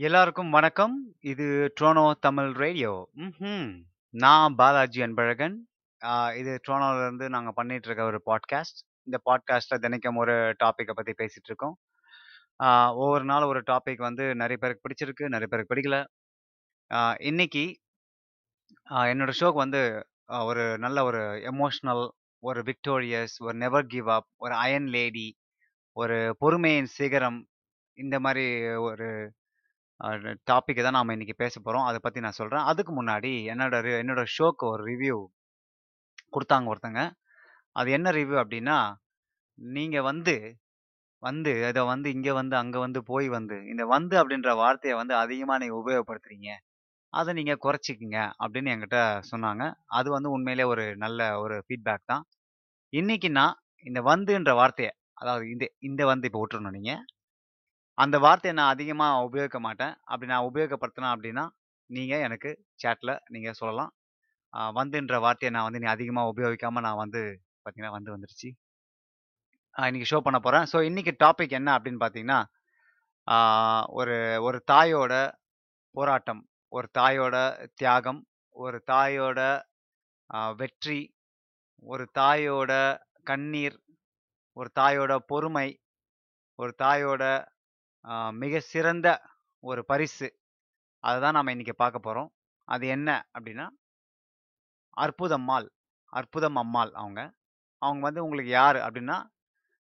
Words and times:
எல்லாருக்கும் 0.00 0.50
வணக்கம். 0.50 0.92
இது 1.20 1.46
ட்ரோனோ 1.78 2.02
தமிழ் 2.24 2.50
ரேடியோ. 2.50 2.90
ம் 3.12 3.70
நான் 4.14 4.54
பாலாஜி 4.54 5.00
அன்பழகன். 5.02 5.56
இது 6.40 6.52
ட்ரோனோலேருந்து 6.66 7.26
நாங்கள் 7.28 7.56
பண்ணிட்டு 7.56 7.88
இருக்க 7.88 8.04
ஒரு 8.04 8.20
பாட்காஸ்ட். 8.28 8.78
இந்த 9.06 9.18
பாட்காஸ்ட்டில் 9.28 9.82
தினைக்கும் 9.84 10.20
ஒரு 10.22 10.34
டாப்பிக்கை 10.64 10.94
பற்றி 10.98 11.14
பேசிகிட்டு 11.20 11.50
இருக்கோம். 11.50 11.74
ஒவ்வொரு 13.00 13.24
நாளும் 13.24 13.48
ஒரு 13.48 13.62
டாபிக் 13.70 14.04
வந்து 14.08 14.26
நிறைய 14.34 14.56
பேருக்கு 14.56 14.84
பிடிச்சிருக்கு, 14.84 15.32
நிறைய 15.34 15.46
பேருக்கு 15.46 15.72
பிடிக்கல. 15.72 15.98
இன்னைக்கு 17.20 17.64
என்னோட 19.12 19.34
ஷோக்கு 19.40 19.62
வந்து 19.64 19.82
ஒரு 20.50 20.66
நல்ல 20.78 21.04
ஒரு 21.04 21.22
எமோஷ்னல் 21.52 22.04
ஒரு 22.42 22.62
விக்டோரியஸ், 22.68 23.34
ஒரு 23.40 23.56
நெவர் 23.64 23.90
கிவ் 23.94 24.10
அப், 24.18 24.28
ஒரு 24.36 24.54
அயன் 24.54 24.88
லேடி, 24.96 25.26
ஒரு 25.96 26.36
பொறுமையின் 26.38 26.92
சிகரம், 26.98 27.40
இந்த 27.98 28.16
மாதிரி 28.20 28.46
ஒரு 28.88 29.08
டாபிக்க 30.48 30.80
தான் 30.82 30.96
நாம் 30.96 31.14
இன்னைக்கு 31.14 31.36
பேச 31.36 31.54
போகிறோம் 31.58 31.86
அதை 31.88 31.98
பற்றி 32.00 32.20
நான் 32.24 32.38
சொல்கிறேன் 32.38 32.66
அதுக்கு 32.70 32.92
முன்னாடி 32.98 33.32
என்னோட 33.52 33.76
ரி 33.86 33.92
என்னோட 34.02 34.22
ஷோக்கு 34.36 34.64
ஒரு 34.72 34.82
ரிவ்யூ 34.90 35.16
கொடுத்தாங்க 36.34 36.70
ஒருத்தங்க. 36.72 37.02
அது 37.76 37.88
என்ன 37.98 38.08
ரிவ்யூ 38.18 38.38
அப்படின்னா 38.42 38.78
நீங்கள் 39.58 40.06
வந்து 40.10 40.34
வந்து 41.22 41.52
இதை 41.68 41.82
வந்து 41.86 42.08
இங்கே 42.16 42.32
வந்து, 42.38 42.54
அங்கே 42.56 42.78
வந்து, 42.78 43.00
போய் 43.10 43.28
வந்து, 43.30 43.56
இந்த 43.72 43.84
வந்து 43.92 44.14
அப்படின்ற 44.20 44.50
வார்த்தையை 44.60 44.96
வந்து 45.00 45.14
அதிகமாக 45.16 45.60
நீங்கள் 45.62 45.80
உபயோகப்படுத்துறீங்க. 45.82 46.50
அதை 47.12 47.30
நீங்கள் 47.38 47.60
குறைச்சிக்கிங்க 47.64 48.18
அப்படின்னு 48.42 48.72
என்கிட்ட 48.74 48.98
சொன்னாங்க. 49.30 49.64
அது 49.98 50.08
வந்து 50.16 50.30
உண்மையிலேயே 50.36 50.68
ஒரு 50.74 50.84
நல்ல 51.04 51.20
ஒரு 51.44 51.56
ஃபீட்பேக் 51.66 52.04
தான். 52.12 52.24
இன்னைக்கு 52.92 53.30
நான் 53.38 53.56
இந்த 53.86 54.00
வந்துன்ற 54.10 54.52
வார்த்தையை 54.60 54.92
அதாவது 55.22 55.44
இந்த 55.54 55.66
இந்த 55.82 56.02
வந்து 56.12 56.28
இப்போ 56.30 56.40
விட்டுருணும் 56.42 56.76
நீங்கள் 56.78 57.02
அந்த 57.98 58.16
வார்த்தையை 58.24 58.54
நான் 58.58 58.72
அதிகமாக 58.74 59.22
உபயோகிக்க 59.28 59.58
மாட்டேன். 59.66 59.94
அப்படி 60.10 60.28
நான் 60.32 60.48
உபயோகப்படுத்தினேன் 60.50 61.14
அப்படின்னா 61.14 61.44
நீங்கள் 61.90 62.24
எனக்கு 62.26 62.50
சேட்டில் 62.82 63.14
நீங்கள் 63.34 63.58
சொல்லலாம். 63.60 63.92
வந்துன்ற 64.78 65.16
வார்த்தையை 65.24 65.50
நான் 65.56 65.66
வந்து 65.68 65.82
நீ 65.82 65.88
அதிகமாக 65.94 66.30
உபயோகிக்காமல் 66.32 66.86
நான் 66.86 67.02
வந்து 67.04 67.22
பார்த்தீங்கன்னா, 67.64 67.94
வந்து 67.98 68.10
வந்துருச்சு. 68.14 68.48
இன்றைக்கி 69.76 70.06
ஷோ 70.12 70.18
பண்ண 70.26 70.38
போகிறேன் 70.46 70.66
ஸோ 70.72 70.78
இன்றைக்கி 70.88 71.12
டாபிக் 71.24 71.56
என்ன 71.58 71.70
அப்படின்னு 71.78 72.00
பார்த்தீங்கன்னா, 72.04 72.40
ஒரு 73.98 74.16
ஒரு 74.46 74.58
தாயோட 74.72 75.14
போராட்டம், 75.94 76.42
ஒரு 76.72 76.88
தாயோட 76.98 77.36
தியாகம், 77.80 78.20
ஒரு 78.56 78.78
தாயோட 78.92 79.40
வெற்றி, 80.60 81.00
ஒரு 81.84 82.04
தாயோட 82.18 82.72
கண்ணீர், 83.30 83.76
ஒரு 84.56 84.70
தாயோட 84.80 85.12
பொறுமை, 85.30 85.68
ஒரு 86.58 86.72
தாயோட 86.84 87.24
மிக 88.42 88.60
சிறந்த 88.72 89.08
ஒரு 89.64 89.80
பரிசு. 89.90 90.28
அததான் 91.04 91.36
நாம் 91.36 91.52
இன்றைக்கி 91.54 91.74
பார்க்க 91.82 92.06
போகிறோம் 92.06 92.30
அது 92.68 92.84
என்ன 92.96 93.10
அப்படின்னா 93.36 93.66
அற்புதம்மாள். 94.96 95.66
அற்புதம் 96.12 96.58
அம்மாள் 96.62 96.92
அவங்க. 97.00 97.20
அவங்க 97.82 98.02
வந்து 98.08 98.24
உங்களுக்கு 98.26 98.52
யார் 98.60 98.78
அப்படின்னா 98.86 99.16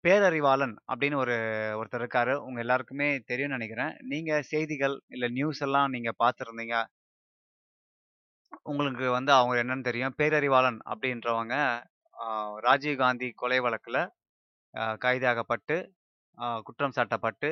பேரறிவாளன் 0.03 0.73
அப்படின்னு 0.91 1.17
ஒரு 1.23 1.35
ஒருத்தர் 1.80 2.02
இருக்காரு. 2.02 2.33
உங்கள் 2.45 2.63
எல்லாருக்குமே 2.63 3.08
தெரியும்னு 3.30 3.58
நினைக்கிறேன் 3.58 3.94
நீங்கள் 4.11 4.47
செய்திகள், 4.52 4.95
இல்லை 5.13 5.28
நியூஸ் 5.38 5.61
எல்லாம் 5.66 5.94
நீங்கள் 5.95 6.19
பார்த்துருந்தீங்க 6.23 6.78
உங்களுக்கு 8.72 9.08
வந்து 9.17 9.31
அவங்க 9.38 9.55
என்னன்னு 9.63 9.88
தெரியும். 9.89 10.16
பேரறிவாளன் 10.19 10.80
அப்படின்றவங்க 10.91 11.55
ராஜீவ்காந்தி 12.66 13.28
கொலை 13.41 13.59
வழக்கில் 13.66 14.02
கைதாகப்பட்டு, 15.03 15.78
குற்றம் 16.67 16.95
சாட்டப்பட்டு, 16.97 17.50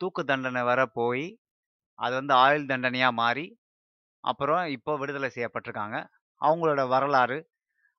தூக்கு 0.00 0.22
தண்டனை 0.30 0.62
வர 0.70 0.80
போய் 0.98 1.26
அது 1.98 2.14
வந்து 2.20 2.34
ஆயுள் 2.44 2.70
தண்டனையாக 2.70 3.18
மாறி, 3.22 3.46
அப்புறம் 4.24 4.64
இப்போ 4.76 4.92
விடுதலை 5.00 5.28
செய்யப்பட்டிருக்காங்க 5.34 5.96
அவங்களோட 6.40 6.82
வரலாறு, 6.94 7.38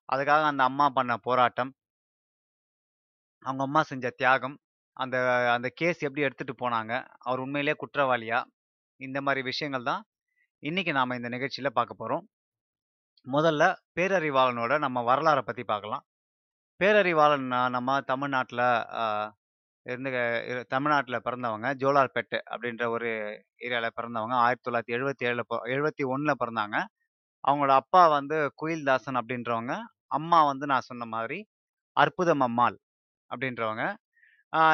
அதுக்காக 0.09 0.45
அந்த 0.51 0.63
அம்மா 0.69 0.85
பண்ண 0.97 1.13
போராட்டம், 1.27 1.71
அவங்க 3.45 3.63
அம்மா 3.67 3.81
செஞ்ச 3.91 4.09
தியாகம், 4.21 4.55
அந்த 4.97 5.17
அந்த 5.55 5.67
கேஸ் 5.79 6.05
எப்படி 6.07 6.25
எடுத்துகிட்டு 6.27 6.55
போனாங்க, 6.63 6.93
அவர் 7.27 7.43
உண்மையிலேயே 7.45 7.75
குற்றவாளியா? 7.83 8.39
இந்த 8.99 9.17
மாதிரி 9.25 9.41
விஷயங்கள் 9.51 9.89
தான் 9.91 10.01
இன்னைக்கு 10.63 10.91
நாம் 10.97 11.17
இந்த 11.19 11.29
நிகழ்ச்சியில் 11.35 11.75
பார்க்க 11.77 12.01
போகிறோம் 12.01 12.25
முதல்ல 13.27 13.63
பேரறிவாளனோட 13.97 14.73
நம்ம 14.83 14.99
வரலாறை 15.09 15.43
பற்றி 15.45 15.63
பார்க்கலாம். 15.71 16.03
பேரறிவாளன் 16.79 17.47
நம்ம 17.75 17.97
தமிழ்நாட்டில் 18.11 18.63
இருந்து 19.85 20.09
தமிழ்நாட்டில் 20.73 21.23
பிறந்தவங்க. 21.25 21.67
ஜோலார்பேட்டு 21.81 22.39
அப்படின்ற 22.51 22.83
ஒரு 22.95 23.09
ஏரியாவில் 23.65 23.95
பிறந்தவங்க. 23.97 24.35
1977ல 24.43 25.43
பொ 25.49 25.57
71ல 25.69 26.33
பிறந்தாங்க. 26.41 26.77
அவங்களோட 27.43 27.73
அப்பா 27.81 28.03
வந்து 28.17 28.37
குயில்தாசன் 28.61 29.19
அப்படின்றவங்க. 29.21 29.73
அம்மா 30.17 30.39
வந்து 30.51 30.65
நான் 30.71 30.87
சொன்ன 30.89 31.05
மாதிரி 31.13 31.39
அற்புதம் 31.97 32.45
அம்மாள் 32.47 32.77
அப்படின்றவங்க. 33.31 33.83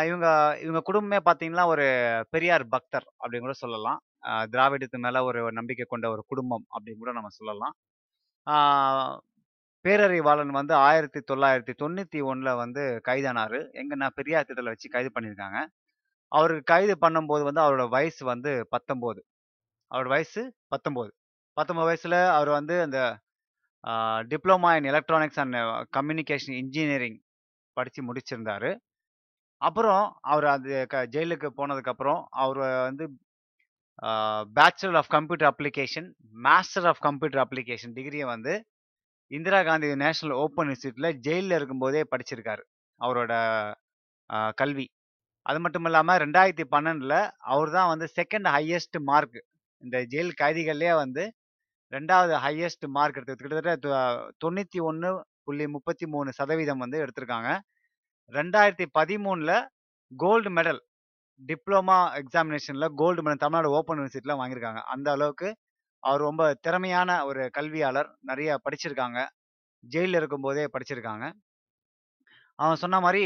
இவங்க 0.08 0.28
இவங்க 0.64 0.82
குடும்பமே 0.88 1.20
பார்த்தீங்கன்னா, 1.28 1.66
ஒரு 1.74 1.86
பெரியார் 2.34 2.66
பக்தர் 2.76 3.08
அப்படின்னு 3.20 3.46
கூட 3.48 3.56
சொல்லலாம். 3.62 4.00
திராவிடத்து 4.54 4.98
மேலே 5.00 5.20
ஒரு 5.30 5.42
நம்பிக்கை 5.58 5.86
கொண்ட 5.88 6.08
ஒரு 6.16 6.24
குடும்பம் 6.32 6.66
அப்படின்னு 6.76 7.02
கூட 7.04 7.14
நம்ம 7.18 7.32
சொல்லலாம். 7.40 7.76
பேரறிவாளன் 9.88 10.54
வந்து 10.60 10.74
1991ல 10.86 12.52
வந்து 12.64 12.84
கைதானார் 13.10 13.60
எங்கன்னா 13.82 14.08
பெரியார் 14.18 14.48
திட்டத்தில் 14.48 14.74
வச்சு 14.74 14.96
கைது 14.96 15.10
பண்ணியிருக்காங்க. 15.16 15.60
அவருக்கு 16.32 16.66
கைது 16.74 16.94
பண்ணும்போது 17.04 17.44
வந்து 17.50 17.62
அவரோட 17.66 17.84
வயசு 17.96 18.22
வந்து 18.32 18.52
19. 18.74 19.22
அவரோட 19.92 20.10
வயசு 20.16 20.42
19. 20.74 21.12
19 21.58 21.88
வயசுல 21.90 22.16
அவர் 22.38 22.52
வந்து 22.60 22.76
அந்த 22.86 23.00
diploma 23.84 24.26
diploma 24.32 24.70
in 24.78 24.90
electronics 24.92 25.40
and 25.44 25.58
communication 25.98 26.56
engineering 26.62 27.18
படித்து 27.78 28.02
முடிச்சிருந்தாரு. 28.08 28.72
அப்புறம் 29.62 30.04
அவர் 30.32 30.48
அது 30.56 30.72
க 30.94 31.04
ஜெயிலுக்கு 31.14 31.50
போனதுக்கப்புறம், 31.60 32.20
அவர் 32.44 32.60
வந்து 32.90 33.06
bachelor 34.58 35.00
of 35.02 35.12
computer 35.16 35.50
application, 35.52 36.08
master 36.48 36.88
of 36.92 37.02
computer 37.08 37.44
application 37.46 37.96
டிகிரியை 37.98 38.28
வந்து 38.34 38.54
இந்திரா 39.36 39.60
காந்தி 39.68 39.88
நேஷனல் 40.04 40.36
ஓப்பன் 40.42 40.70
இன்ஸ்டியூட்டில் 40.72 41.10
ஜெயிலில் 41.26 41.56
இருக்கும்போதே 41.58 42.02
படிச்சிருக்காரு. 42.12 42.64
அவரோட 43.02 43.32
கல்வி. 44.60 44.86
அது 45.46 45.60
மட்டும் 45.64 45.86
இல்லாமல் 45.90 46.20
ரெண்டாயிரத்தி 46.24 46.66
பன்னெண்டில் 46.74 47.18
அவர் 47.54 47.70
தான் 47.76 47.90
வந்து 47.92 48.08
செகண்ட் 48.18 48.48
ஹையஸ்ட் 48.56 48.98
மார்க். 49.10 49.40
இந்த 49.84 49.98
ஜெயில் 50.14 50.32
கைதிகள்லேயே 50.42 50.94
வந்து 51.04 51.24
ரெண்டாவது 51.94 52.34
ஹையஸ்ட் 52.46 52.86
மார்க் 52.96 53.18
எடுத்தது. 53.20 53.40
கிட்டத்தட்ட 53.42 54.00
தொண்ணூற்றி 54.44 54.80
ஒன்று 54.90 55.12
புள்ளி 55.48 55.66
முப்பத்தி 55.76 56.06
மூணு 56.14 56.30
சதவீதம் 56.40 56.84
வந்து 56.84 56.98
எடுத்திருக்காங்க. 57.04 57.52
2013ல 58.34 59.52
கோல்டு 60.12 60.50
மெடல் 60.58 60.82
டிப்ளமா 61.42 61.98
எக்ஸாமினேஷனில் 62.22 62.94
கோல்டு 63.02 63.22
மெடல் 63.26 63.44
தமிழ்நாடு 63.44 63.70
ஓப்பன் 63.78 63.98
யூனிவர்சிட்டியில் 64.00 64.40
வாங்கியிருக்காங்க. 64.40 64.82
அந்த 64.94 65.08
அளவுக்கு 65.16 65.50
அவர் 66.08 66.22
ரொம்ப 66.28 66.44
திறமையான 66.66 67.10
ஒரு 67.30 67.44
கல்வியாளர். 67.58 68.10
நிறைய 68.30 68.52
படிச்சிருக்காங்க. 68.66 69.20
ஜெயிலில் 69.84 70.20
இருக்கும்போதே 70.22 70.66
படிச்சிருக்காங்க. 70.76 71.26
அவன் 72.60 72.82
சொன்ன 72.84 73.00
மாதிரி 73.06 73.22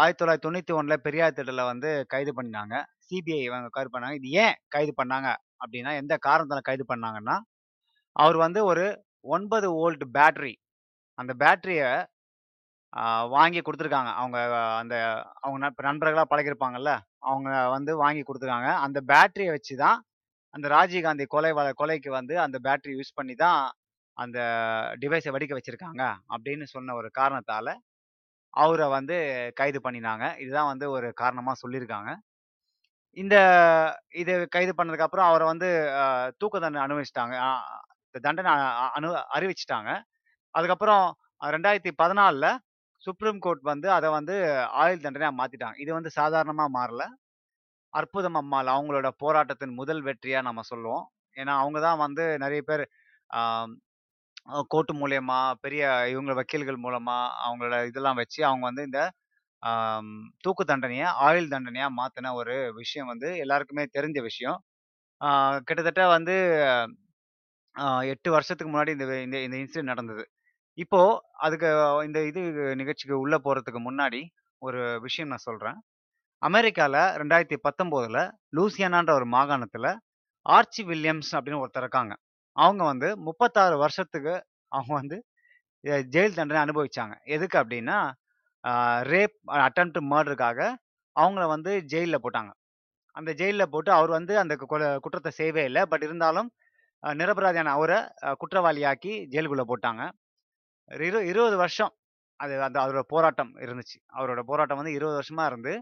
ஆயிரத்தி 0.00 0.20
தொள்ளாயிரத்தி 0.20 0.46
தொண்ணூற்றி 0.46 0.74
ஒன்றில் 0.80 1.04
பெரியார் 1.06 1.32
திட்டத்தில் 1.32 1.70
வந்து 1.72 1.90
கைது 2.14 2.32
பண்ணாங்க. 2.38 2.74
சிபிஐ 3.08 3.40
அவங்க 3.50 3.70
கைது 3.76 3.90
பண்ணாங்க. 3.94 4.16
இது 4.20 4.30
ஏன் 4.44 4.56
கைது 4.74 4.92
பண்ணாங்க 5.00 5.28
அப்படின்னா 5.62 5.92
எந்த 6.02 6.14
காரணத்தில் 6.28 6.68
கைது 6.70 6.84
பண்ணாங்கன்னா, 6.92 7.36
அவர் 8.16 8.38
வந்து 8.46 8.60
ஒரு 8.72 8.84
ஒன்பது 9.34 9.68
வோல்ட் 9.80 10.04
பேட்ரி 10.16 10.54
அந்த 11.18 11.32
பேட்ரியை 11.42 11.90
வாங்கி 13.34 13.60
கொடுத்துருக்காங்க 13.60 14.10
அவங்க 14.20 14.38
அந்த 14.82 14.94
அவங்க 15.42 15.58
நண்பர்களாக 15.88 16.26
பழகிருப்பாங்கல்ல 16.32 16.92
அவங்க 17.28 17.50
வந்து 17.76 17.92
வாங்கி 18.04 18.22
கொடுத்துருக்காங்க 18.22 18.70
அந்த 18.86 18.98
பேட்டரியை 19.10 19.52
வச்சு 19.56 19.74
தான் 19.84 19.98
அந்த 20.54 20.66
ராஜீவ்காந்தி 20.74 21.24
கொலை 21.34 21.50
கொலைக்கு 21.80 22.10
வந்து 22.18 22.34
அந்த 22.44 22.56
பேட்டரி 22.66 22.94
யூஸ் 22.96 23.16
பண்ணி 23.18 23.34
தான் 23.44 23.60
அந்த 24.16 24.38
டிவைஸை 25.02 25.30
வெடிக்க 25.34 25.52
வச்சுருக்காங்க 25.56 26.02
அப்படின்னு 26.34 26.66
சொன்ன 26.74 26.94
ஒரு 27.00 27.08
காரணத்தால் 27.20 27.72
அவரை 28.54 28.86
வந்து 28.94 29.16
கைது 29.60 29.78
பண்ணினாங்க. 29.84 30.24
இதுதான் 30.42 30.70
வந்து 30.72 30.86
ஒரு 30.96 31.08
காரணமாக 31.22 31.56
சொல்லியிருக்காங்க. 31.62 32.10
இந்த 33.16 33.36
இது 34.22 34.32
கைது 34.54 34.72
பண்ணதுக்கப்புறம் 34.78 35.28
அவரை 35.30 35.46
வந்து 35.52 35.68
அ 36.02 36.04
தூக்கு 36.40 36.58
தண்டனை 36.58 36.82
அனுபவிச்சுட்டாங்க. 36.86 37.36
தண்டனை 38.14 38.52
அனு 38.96 39.08
அறிவிச்சுட்டாங்க. 39.36 39.90
அதுக்கப்புறம் 40.54 41.04
2014ல 41.46 42.46
சுப்ரீம் 43.02 43.40
கோர்ட் 43.44 43.64
வந்து 43.70 43.88
அதை 43.96 44.08
வந்து 44.18 44.34
ஆயுள் 44.82 45.04
தண்டனையாக 45.04 45.38
மாற்றிட்டாங்க 45.40 45.76
இது 45.84 45.92
வந்து 45.98 46.10
சாதாரணமாக 46.18 46.74
மாறல. 46.76 47.02
அற்புதம் 47.94 48.38
அம்மாள் 48.40 48.70
அவங்களோட 48.74 49.08
போராட்டத்தின் 49.18 49.78
முதல் 49.80 50.02
வெற்றியா 50.04 50.40
நம்ம 50.42 50.64
சொல்லுவோம். 50.70 51.04
ஏன்னா, 51.36 51.52
அவங்க 51.62 51.78
தான் 51.80 52.02
வந்து 52.04 52.24
நிறைய 52.38 52.62
பேர் 52.70 52.84
கோர்ட்டு 54.70 54.92
மூலயமா 54.94 55.38
பெரிய 55.60 55.82
இவங்க 56.08 56.32
வக்கீல்கள் 56.34 56.78
மூலமா, 56.84 57.18
அவங்களோட 57.44 57.76
இதெல்லாம் 57.90 58.20
வச்சு 58.20 58.40
அவங்க 58.44 58.64
வந்து 58.70 58.86
இந்த 58.88 59.00
தூக்கு 60.44 60.64
தண்டனையை 60.64 61.06
ஆயுள் 61.26 61.52
தண்டனையா 61.52 61.88
மாற்றின 61.98 62.32
ஒரு 62.40 62.54
விஷயம் 62.76 63.10
வந்து 63.12 63.28
எல்லாருக்குமே 63.44 63.84
தெரிஞ்ச 63.96 64.18
விஷயம். 64.22 64.58
கிட்டத்தட்ட 65.68 66.02
வந்து 66.14 66.34
எட்டு 68.10 68.28
வருஷத்துக்கு 68.34 68.70
முன்னாடி 68.72 68.92
இந்த 68.96 69.06
இந்த 69.26 69.36
இந்த 69.46 69.56
இன்சிடென்ட் 69.60 69.92
நடந்தது. 69.92 70.24
இப்போ 70.78 71.00
அதுக்கு 71.46 71.68
இந்த 72.08 72.20
இது 72.30 72.42
நிகழ்ச்சிக்கு 72.80 73.16
உள்ள 73.24 73.36
போறதுக்கு 73.46 73.80
முன்னாடி 73.88 74.20
ஒரு 74.62 74.80
விஷயம் 75.06 75.32
நான் 75.32 75.46
சொல்றேன். 75.48 75.78
அமெரிக்காவில் 76.42 77.00
ரெண்டாயிரத்தி 77.20 77.56
பத்தொம்போதில் 77.66 78.22
லூசியானான்ற 78.56 79.12
ஒரு 79.18 79.26
மாகாணத்தில் 79.34 79.90
ஆர்ச்சி 80.46 80.82
வில்லியம்ஸ் 80.88 81.32
அப்படின்னு 81.36 81.60
ஒருத்தர் 81.64 81.84
இருக்காங்க. 81.84 82.14
அவங்க 82.56 82.82
வந்து 82.92 83.08
36 83.26 83.76
வருஷத்துக்கு 83.82 84.34
அவங்க 84.72 84.92
வந்து 85.00 85.16
ஜெயில் 86.14 86.38
தண்டனை 86.38 86.60
அனுபவிச்சாங்க. 86.64 87.14
எதுக்கு 87.34 87.56
அப்படின்னா, 87.60 87.98
ரேப் 89.10 89.36
அட்டம் 89.66 90.10
மர்டருக்காக 90.12 90.60
அவங்கள 91.16 91.44
வந்து 91.54 91.72
ஜெயிலில் 91.92 92.22
போட்டாங்க. 92.24 92.50
அந்த 93.16 93.30
ஜெயிலில் 93.40 93.70
போட்டு 93.72 93.90
அவர் 93.98 94.10
வந்து 94.18 94.34
அந்த 94.42 94.54
குற்றத்தை 94.60 94.90
குற்றத்த 95.04 95.30
செய்யவே 95.38 95.62
இல்லை 95.68 95.82
பட் 95.92 96.04
இருந்தாலும் 96.06 96.48
நிரபராதியான 97.02 97.72
அவரை 97.78 97.98
குற்றவாளியாக்கி 98.42 99.12
ஜெயிலுக்குள்ளே 99.32 99.66
போட்டாங்க. 99.70 100.02
இரு 100.90 101.18
20 101.32 101.56
வருஷம் 101.62 101.92
அது 102.40 102.54
அந்த 102.66 102.78
அவரோட 102.82 103.02
போராட்டம் 103.14 103.50
இருந்துச்சு. 103.64 103.98
அவரோட 104.18 104.40
போராட்டம் 104.50 104.80
வந்து 104.80 104.94
20 104.96 105.16
வருஷமா 105.18 105.44
இருந்து, 105.50 105.72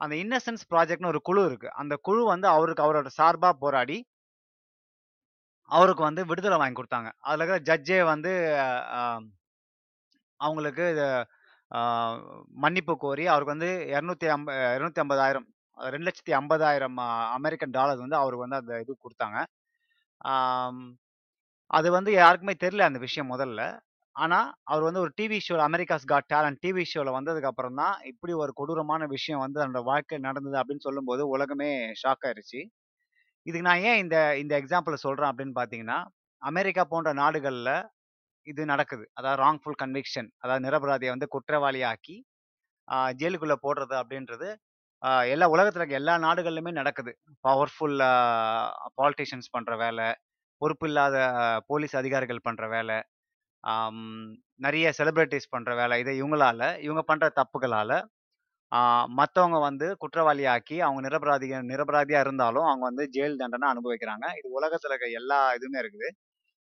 அந்த 0.00 0.14
இன்னசென்ஸ் 0.22 0.64
ப்ராஜெக்ட்னு 0.72 1.10
ஒரு 1.12 1.20
குழு 1.28 1.42
இருக்கு. 1.48 1.68
அந்த 1.82 1.94
குழு 2.08 2.22
வந்து 2.32 2.46
அவருக்கு 2.56 2.84
அவரோட 2.86 3.08
சார்பா 3.18 3.50
போராடி 3.62 3.98
அவருக்கு 5.70 6.02
வந்து 6.08 6.22
விடுதலை 6.30 6.56
வாங்கி 6.60 6.76
கொடுத்தாங்க 6.78 7.08
அதுல 7.26 7.42
இருக்கிற 7.42 7.58
ஜட்ஜே 7.68 7.98
வந்து 8.12 8.32
அவங்களுக்கு 10.40 10.86
மன்னிப்பு 12.64 12.94
கோரி 13.04 13.24
அவருக்கு 13.32 13.54
வந்து 13.54 13.70
250 13.92 14.52
250,000 14.76 15.40
2,50,000 15.78 16.98
அமெரிக்கன் 17.38 17.74
டாலர் 17.78 18.02
வந்து 18.04 18.18
அவருக்கு 18.20 18.44
வந்து 18.44 18.60
அந்த 18.60 18.74
இது 18.84 18.92
கொடுத்தாங்க 19.04 19.38
அது 21.70 21.88
வந்து 21.96 22.10
யாருக்குமே 22.16 22.54
தெரியல 22.64 22.88
அந்த 22.88 23.00
விஷயம் 23.06 23.32
முதல்ல. 23.34 23.60
ஆனால் 24.16 24.48
அவர் 24.70 24.84
வந்து 24.88 25.00
ஒரு 25.04 25.12
டிவி 25.18 25.38
ஷோவில் 25.46 25.64
அமெரிக்காஸ் 25.68 26.04
காட் 26.12 26.28
டேலண்ட் 26.32 26.58
டிவி 26.64 26.84
ஷோவில் 26.92 27.16
வந்ததுக்கு 27.16 27.50
அப்புறம் 27.50 27.78
தான், 27.80 27.96
இப்படி 28.10 28.32
ஒரு 28.42 28.52
கொடூரமான 28.60 29.06
விஷயம் 29.14 29.42
வந்து 29.44 29.58
தன்னோட 29.60 29.82
வாழ்க்கை 29.90 30.18
நடந்தது 30.28 30.56
அப்படின்னு 30.60 30.86
சொல்லும்போது 30.88 31.22
உலகமே 31.34 31.70
ஷாக் 32.02 32.24
ஆயிடுச்சு 32.28 32.60
இதுக்கு 33.46 33.66
நான் 33.68 33.84
ஏன் 33.90 34.00
இந்த 34.04 34.16
இந்த 34.42 34.52
எக்ஸாம்பிளை 34.60 34.98
சொல்கிறேன் 35.06 35.30
அப்படின்னு 35.32 35.54
பார்த்தீங்கன்னா, 35.58 35.98
அமெரிக்கா 36.42 36.82
போன்ற 36.92 37.10
நாடுகளில் 37.22 37.74
இது 38.46 38.62
நடக்குது. 38.72 39.04
அதாவது 39.18 39.38
ராங்ஃபுல் 39.44 39.78
கன்விக்ஷன் 39.82 40.28
அதாவது 40.44 40.64
நிரபராதியை 40.66 41.12
வந்து 41.14 41.28
குற்றவாளியாக்கி, 41.34 42.16
ஜெயிலுக்குள்ளே 43.20 43.56
போடுறது 43.66 43.94
அப்படின்றது, 44.02 44.48
எல்லா 45.34 45.46
உலகத்தில் 45.54 45.82
இருக்க 45.82 46.00
எல்லா 46.02 46.14
நாடுகள்லையுமே 46.26 46.72
நடக்குது. 46.80 47.12
பவர்ஃபுல் 47.48 47.98
பாலிட்டிஷியன்ஸ் 49.00 49.50
பண்ணுற 49.56 49.74
வேலை 49.84 50.06
பொறுப்பு 50.62 50.86
இல்லாத 50.90 51.16
போலீஸ் 51.70 51.96
அதிகாரிகள் 52.02 52.46
பண்ணுற 52.46 52.66
வேலை 52.76 52.96
நிறைய 54.58 54.92
செலிப்ரிட்டிஸ் 54.98 55.50
பண்ற 55.50 55.70
வேலை 55.74 56.00
இதை 56.00 56.22
இவங்களால, 56.22 56.60
இவங்க 56.80 57.02
பண்ற 57.02 57.26
தப்புகளால, 57.36 57.90
மற்றவங்க 59.16 59.58
வந்து 59.60 59.86
வந்து 59.86 59.86
குற்றவாளியாக்கி, 60.02 60.76
அவங்க 60.80 61.00
நிரபராதிக 61.08 61.60
நிரபராதியா 61.66 62.20
இருந்தாலும், 62.20 62.66
அவங்க 62.66 62.84
வந்து 62.84 63.04
ஜெயில் 63.12 63.36
தண்டனை 63.36 63.68
அனுபவிக்கிறாங்க. 63.72 64.26
இது 64.38 64.48
உலகத்துல 64.58 64.92
இருக்க 64.92 65.08
எல்லா 65.14 65.40
இதுவுமே 65.56 65.80
இருக்குது. 65.82 66.10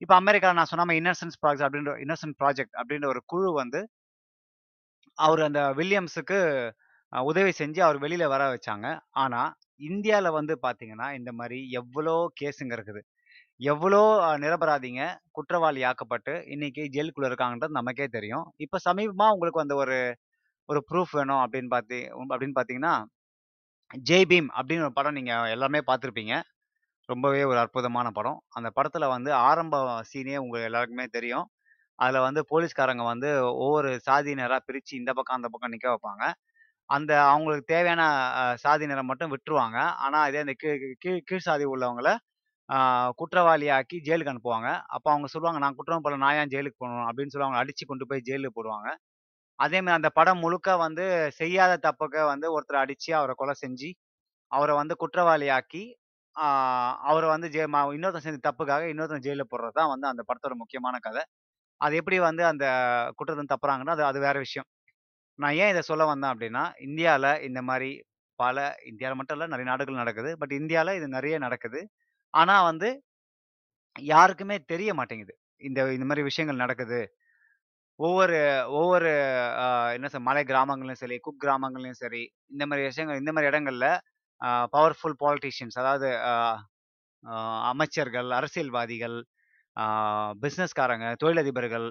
இப்போ 0.01 0.15
அமெரிக்காவில் 0.15 0.57
நான் 0.57 0.65
சொன்ன 0.65 0.85
மாரி 0.85 1.01
இன்னசென்ஸ் 1.01 1.39
ப்ராஜெக்ட் 1.44 1.67
அப்படின்ற 1.67 1.94
இன்னசென்ட் 2.05 2.38
ப்ராஜெக்ட் 2.41 2.75
அப்படின்ற 2.81 3.07
ஒரு 3.07 3.21
குழு 3.25 3.51
வந்து 3.53 3.81
அவர் 5.17 5.41
அந்த 5.41 5.61
வில்லியம்ஸுக்கு 5.73 6.39
உதவி 7.13 7.51
செஞ்சு 7.59 7.79
அவர் 7.79 7.97
வெளியில் 7.97 8.27
வர 8.27 8.43
வச்சாங்க. 8.53 8.88
ஆனா, 9.17 9.41
இந்தியாவில் 9.81 10.29
வந்து 10.31 10.53
பார்த்தீங்கன்னா, 10.63 11.07
இந்த 11.13 11.31
மாதிரி 11.33 11.59
எவ்வளோ 11.73 12.15
கேஸுங்க 12.41 12.73
இருக்குது. 12.77 13.01
எவ்வளோ 13.59 14.00
நிரபராதிங்க 14.44 15.04
குற்றவாளி 15.31 15.81
ஆக்கப்பட்டு, 15.89 16.33
இன்னைக்கு 16.54 16.81
ஜெயிலுக்குள்ள 16.95 17.30
இருக்காங்கன்றது 17.30 17.77
நமக்கே 17.80 18.07
தெரியும். 18.18 18.45
இப்போ 18.65 18.77
சமீபமாக 18.88 19.33
உங்களுக்கு 19.36 19.63
அந்த 19.65 19.75
ஒரு 19.83 19.98
ஒரு 20.69 20.80
ப்ரூஃப் 20.89 21.13
வேணும் 21.19 21.42
அப்படின்னு 21.44 21.69
பாத்தி 21.75 22.00
அப்படின்னு 22.31 22.57
பார்த்தீங்கன்னா, 22.57 22.94
ஜெய் 24.09 24.27
பீம் 24.31 24.50
அப்படின்னு 24.57 24.86
ஒரு 24.88 24.95
படம் 25.00 25.18
நீங்கள் 25.19 25.51
எல்லாமே 25.56 25.80
பார்த்துருப்பீங்க 25.89 26.36
ரொம்பவே 27.09 27.42
ஒரு 27.51 27.59
அற்புதமான 27.63 28.07
படம். 28.18 28.39
அந்த 28.57 28.69
படத்தில் 28.77 29.13
வந்து 29.15 29.31
ஆரம்ப 29.50 29.75
சீனே 30.12 30.38
உங்களுக்கு 30.44 30.69
எல்லாருக்குமே 30.71 31.06
தெரியும். 31.18 31.45
அதில் 32.00 32.25
வந்து 32.27 32.42
போலீஸ்காரங்க 32.51 33.03
வந்து 33.13 33.30
ஒவ்வொரு 33.63 33.92
சாதியினராக 34.07 34.62
பிரித்து 34.68 34.94
இந்த 35.01 35.12
பக்கம், 35.19 35.38
அந்த 35.39 35.50
பக்கம் 35.53 35.74
நிற்க 35.75 35.88
வைப்பாங்க. 35.94 36.24
அந்த 36.89 37.12
அவங்களுக்கு 37.31 37.65
தேவையான 37.75 38.03
சாதியினரை 38.65 39.03
மட்டும் 39.12 39.33
விட்டுருவாங்க. 39.36 39.80
ஆனால் 40.06 40.27
இதே 40.31 40.44
அந்த 40.45 40.56
கீழ் 40.63 40.80
கீழ் 41.06 41.21
கீழ் 41.30 41.48
சாதி 41.50 41.68
உள்ளவங்கள 41.75 42.12
குற்றவாளியாக்கி 43.19 43.97
ஜெயிலுக்கு 44.05 44.33
அனுப்புவாங்க. 44.33 44.69
அப்போ 44.87 45.09
அவங்க 45.11 45.27
சொல்லுவாங்க, 45.27 45.59
"நான் 45.59 45.75
குற்றம் 45.75 46.03
பண்ணல. 46.05 46.17
நான் 46.17 46.37
ஏன் 46.37 46.51
ஜெயிலுக்கு 46.51 46.79
போகணும் 46.79 47.07
அப்படின்னு 47.09 47.33
சொல்லி 47.33 47.47
அவங்கள 47.47 47.63
அடிச்சு 47.63 47.85
கொண்டு 47.87 48.07
போய் 48.07 48.21
ஜெயிலில் 48.21 48.55
போடுவாங்க. 48.57 48.89
அதே 49.59 49.79
மாதிரி 49.81 49.97
அந்த 49.97 50.09
படம் 50.11 50.39
முழுக்க 50.39 50.69
வந்து 50.79 51.05
செய்யாத 51.33 51.73
தப்புக்க 51.83 52.25
வந்து 52.25 52.47
ஒருத்தர் 52.53 52.83
அடிச்சு, 52.83 53.11
அவரை 53.13 53.35
கொலை 53.37 53.55
செஞ்சு, 53.61 53.89
அவரை 54.51 54.75
வந்து 54.75 54.95
குற்றவாளியாக்கி, 54.99 55.83
அவரை 57.05 57.27
வந்து 57.29 57.47
ஜெய 57.49 57.65
இன்னொருத்தன் 57.91 58.25
செஞ்ச 58.27 58.39
தப்புக்காக 58.43 58.83
இன்னொருத்தன் 58.91 59.25
ஜெயிலில் 59.25 59.49
போடுறது 59.51 59.77
தான் 59.79 59.89
வந்து 59.89 60.07
அந்த 60.07 60.23
படத்தோட 60.29 60.55
முக்கியமான 60.55 60.97
கதை 60.99 61.23
அது 61.81 61.95
எப்படி 61.95 62.17
வந்து 62.21 62.43
அந்த 62.45 62.65
குற்றத்தை 63.17 63.45
தப்புறாங்கன்னா, 63.49 63.93
அது 63.95 64.03
அது 64.05 64.19
வேற 64.19 64.37
விஷயம். 64.39 64.67
நான் 65.39 65.55
ஏன் 65.55 65.69
இதை 65.69 65.83
சொல்ல 65.83 66.05
வந்தேன் 66.05 66.33
அப்படின்னா, 66.33 66.63
இந்தியாவில் 66.79 67.31
இந்த 67.43 67.61
மாதிரி 67.63 67.89
பல 68.39 68.57
இந்தியாவில் 68.85 69.19
மட்டும் 69.19 69.37
இல்லை 69.37 69.49
நிறைய 69.49 69.67
நாடுகள் 69.71 69.95
நடக்குது. 69.95 70.31
பட் 70.39 70.53
இந்தியாவில் 70.53 70.95
இது 70.95 71.07
நிறைய 71.09 71.35
நடக்குது. 71.39 71.81
ஆனா 72.33 72.56
வந்து 72.69 72.89
யாருக்குமே 73.95 74.56
தெரிய 74.71 74.91
மாட்டேங்குது. 74.94 75.33
இந்த 75.62 75.79
இந்த 75.95 76.06
மாதிரி 76.09 76.24
விஷயங்கள் 76.29 76.63
நடக்குது. 76.63 77.00
ஒவ்வொரு 78.00 78.38
ஒவ்வொரு 78.77 79.09
என்ன 79.95 80.07
சொல் 80.13 80.27
மலை 80.27 80.44
கிராமங்கள்லயும் 80.50 81.01
சரி, 81.03 81.18
குக் 81.18 81.35
குக்கிராமங்கள்லயும் 81.35 82.01
சரி, 82.01 82.21
இந்த 82.53 82.63
மாதிரி 82.69 82.83
விஷயங்கள் 82.89 83.21
இந்த 83.21 83.31
மாதிரி 83.35 83.50
இடங்கள்ல 83.51 83.88
பவர்ஃபுல் 84.75 85.18
பாலிட்டிஷியன்ஸ் 85.24 85.77
அதாவது 85.83 86.09
அமைச்சர்கள், 87.71 88.29
அரசியல்வாதிகள், 88.39 89.18
பிஸ்னஸ்காரங்க 90.44 91.07
தொழிலதிபர்கள் 91.24 91.88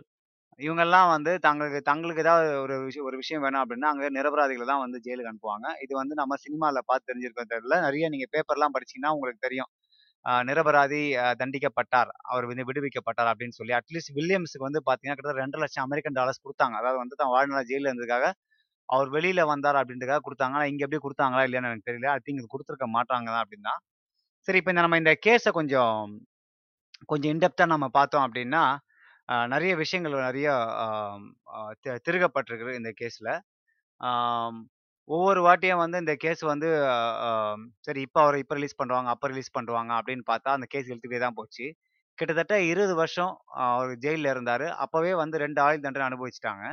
இவங்கெல்லாம் 0.60 1.08
வந்து 1.14 1.32
தங்களுக்கு 1.46 1.80
தங்களுக்கு 1.88 2.22
ஏதாவது 2.24 2.48
ஒரு 2.64 2.74
விஷயம் 2.86 3.06
ஒரு 3.08 3.16
விஷயம் 3.22 3.44
வேணும் 3.44 3.62
அப்படின்னா, 3.62 3.88
அங்கே 3.92 4.08
நிரபராதிகளை 4.16 4.66
தான் 4.70 4.82
வந்து 4.84 4.98
ஜெயிலுக்கு 5.06 5.32
அனுப்புவாங்க. 5.32 5.68
இது 5.84 5.92
வந்து 6.00 6.14
நம்ம 6.20 6.36
சினிமாவில் 6.44 6.88
பார்த்து 6.90 7.08
தெரிஞ்சிருக்க 7.10 7.44
தெரியல. 7.54 7.76
நிறைய 7.86 8.08
நீங்கள் 8.14 8.32
பேப்பர்லாம் 8.36 8.76
படிச்சீங்கன்னா 8.76 9.14
உங்களுக்கு 9.16 9.44
தெரியும். 9.48 9.70
நிரபராதி 10.48 11.00
தண்டிக்கப்பட்டார். 11.40 12.10
அவர் 12.30 12.46
வந்து 12.50 12.66
விடுவிக்கப்பட்டார் 12.70 13.30
அப்படின்னு 13.32 13.56
சொல்லி. 13.58 13.74
அட்லீஸ்ட் 13.80 14.12
வில்லியம்ஸுக்கு 14.18 14.66
வந்து 14.68 14.80
பார்த்தீங்கன்னா, 14.88 15.18
கிட்டத்தட்ட 15.18 15.44
2,00,000 15.44 15.84
அமெரிக்கன் 15.86 16.18
டாலர்ஸ் 16.20 16.42
கொடுத்தாங்க 16.46 16.76
அதாவது 16.80 17.00
வந்து 17.02 17.18
தான் 17.20 17.32
வாழ்நாள் 17.34 17.68
ஜெயிலில் 17.70 17.90
இருந்ததுக்காக, 17.90 18.26
அவர் 18.88 19.08
வெளியில 19.16 19.42
வந்தார் 19.52 19.78
அப்படின்றதுக்காக 19.80 20.22
கொடுத்தாங்க 20.28 20.56
ஆனால் 20.58 20.70
இங்கே 20.72 20.84
எப்படி 20.86 21.00
கொடுத்தாங்களா 21.04 21.44
இல்லையான்னு 21.48 21.70
எனக்கு 21.72 21.88
தெரியல. 21.90 22.08
ஐ 22.16 22.20
திங்க் 22.26 22.52
கொடுத்துருக்க 22.54 22.88
மாட்டாங்க 22.96 23.28
தான் 23.34 23.44
அப்படின்னா 23.44 23.74
சரி 24.48 24.58
இப்போ 24.60 24.72
இந்த 24.74 24.82
நம்ம 24.86 24.98
இந்த 25.02 25.12
கேஸை 25.26 25.50
கொஞ்சம் 25.58 25.96
கொஞ்சம் 27.10 27.32
இன்டெப்த்தாக 27.34 27.72
நம்ம 27.72 27.86
பார்த்தோம் 27.96 28.24
அப்படின்னா, 28.26 28.62
நிறைய 29.52 29.72
விஷயங்கள் 29.82 30.14
நிறைய 30.28 30.48
திருகப்பட்டிருக்கு 31.84 32.04
திருகப்பட்டிருக்குது 32.08 32.78
இந்த 32.80 32.90
கேஸில் 33.00 33.30
ஒவ்வொரு 35.08 35.40
வாட்டியும் 35.46 35.82
வந்து 35.82 35.98
இந்த 36.02 36.14
கேஸ் 36.24 36.42
வந்து 36.52 36.68
சரி 37.86 38.00
இப்போ 38.06 38.20
அவர் 38.24 38.36
இப்போ 38.42 38.54
ரிலீஸ் 38.58 38.78
பண்ணுவாங்க, 38.80 39.08
அப்போ 39.14 39.26
ரிலீஸ் 39.32 39.50
பண்ணுவாங்க 39.56 39.92
அப்படின்னு 39.98 40.24
பார்த்தா, 40.30 40.50
அந்த 40.56 40.66
கேஸ் 40.72 40.90
இழுத்துட்டே 40.90 41.20
தான் 41.24 41.38
போச்சு. 41.38 41.66
கிட்டத்தட்ட 42.18 42.54
20 42.68 42.94
வருஷம் 43.00 43.32
அவர் 43.66 43.90
ஜெயிலில் 44.04 44.32
இருந்தார் 44.34 44.66
அப்போவே 44.84 45.12
வந்து 45.22 45.36
ரெண்டு 45.44 45.60
ஆயுள் 45.64 45.84
தண்டனை 45.86 46.06
அனுபவிச்சுட்டாங்க. 46.10 46.64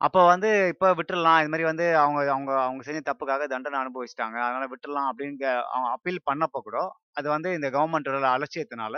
அப்போ 0.00 0.20
வந்து 0.30 0.48
இப்போ 0.72 0.88
விட்டுறலாம். 0.98 1.38
இது 1.42 1.50
மாதிரி 1.52 1.66
வந்து 1.70 1.86
அவங்க 2.02 2.20
அவங்க 2.34 2.52
அவங்க 2.64 2.82
செஞ்ச 2.88 3.00
தப்புக்காக 3.08 3.46
தண்டனை 3.54 3.78
அனுபவிச்சுட்டாங்க. 3.82 4.38
அதனால 4.46 4.66
விட்டுறலாம் 4.72 5.08
அப்படின்னு 5.10 5.38
அவங்க 5.74 5.88
அப்பீல் 5.96 6.20
பண்ணப்போ 6.30 6.60
கூட, 6.68 6.78
அது 7.18 7.28
வந்து 7.36 7.50
இந்த 7.58 7.68
கவர்மெண்ட்டோட 7.76 8.28
அலட்சியத்தினால, 8.36 8.96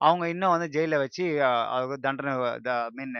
அவங்க 0.00 0.24
இன்னும் 0.34 0.54
வந்து 0.54 0.68
ஜெயிலில் 0.76 1.02
வச்சு 1.04 1.24
அ 1.48 1.52
அவருக்கு 1.74 1.98
தண்டனை 2.06 2.34
த 2.68 2.80
மீன் 2.98 3.16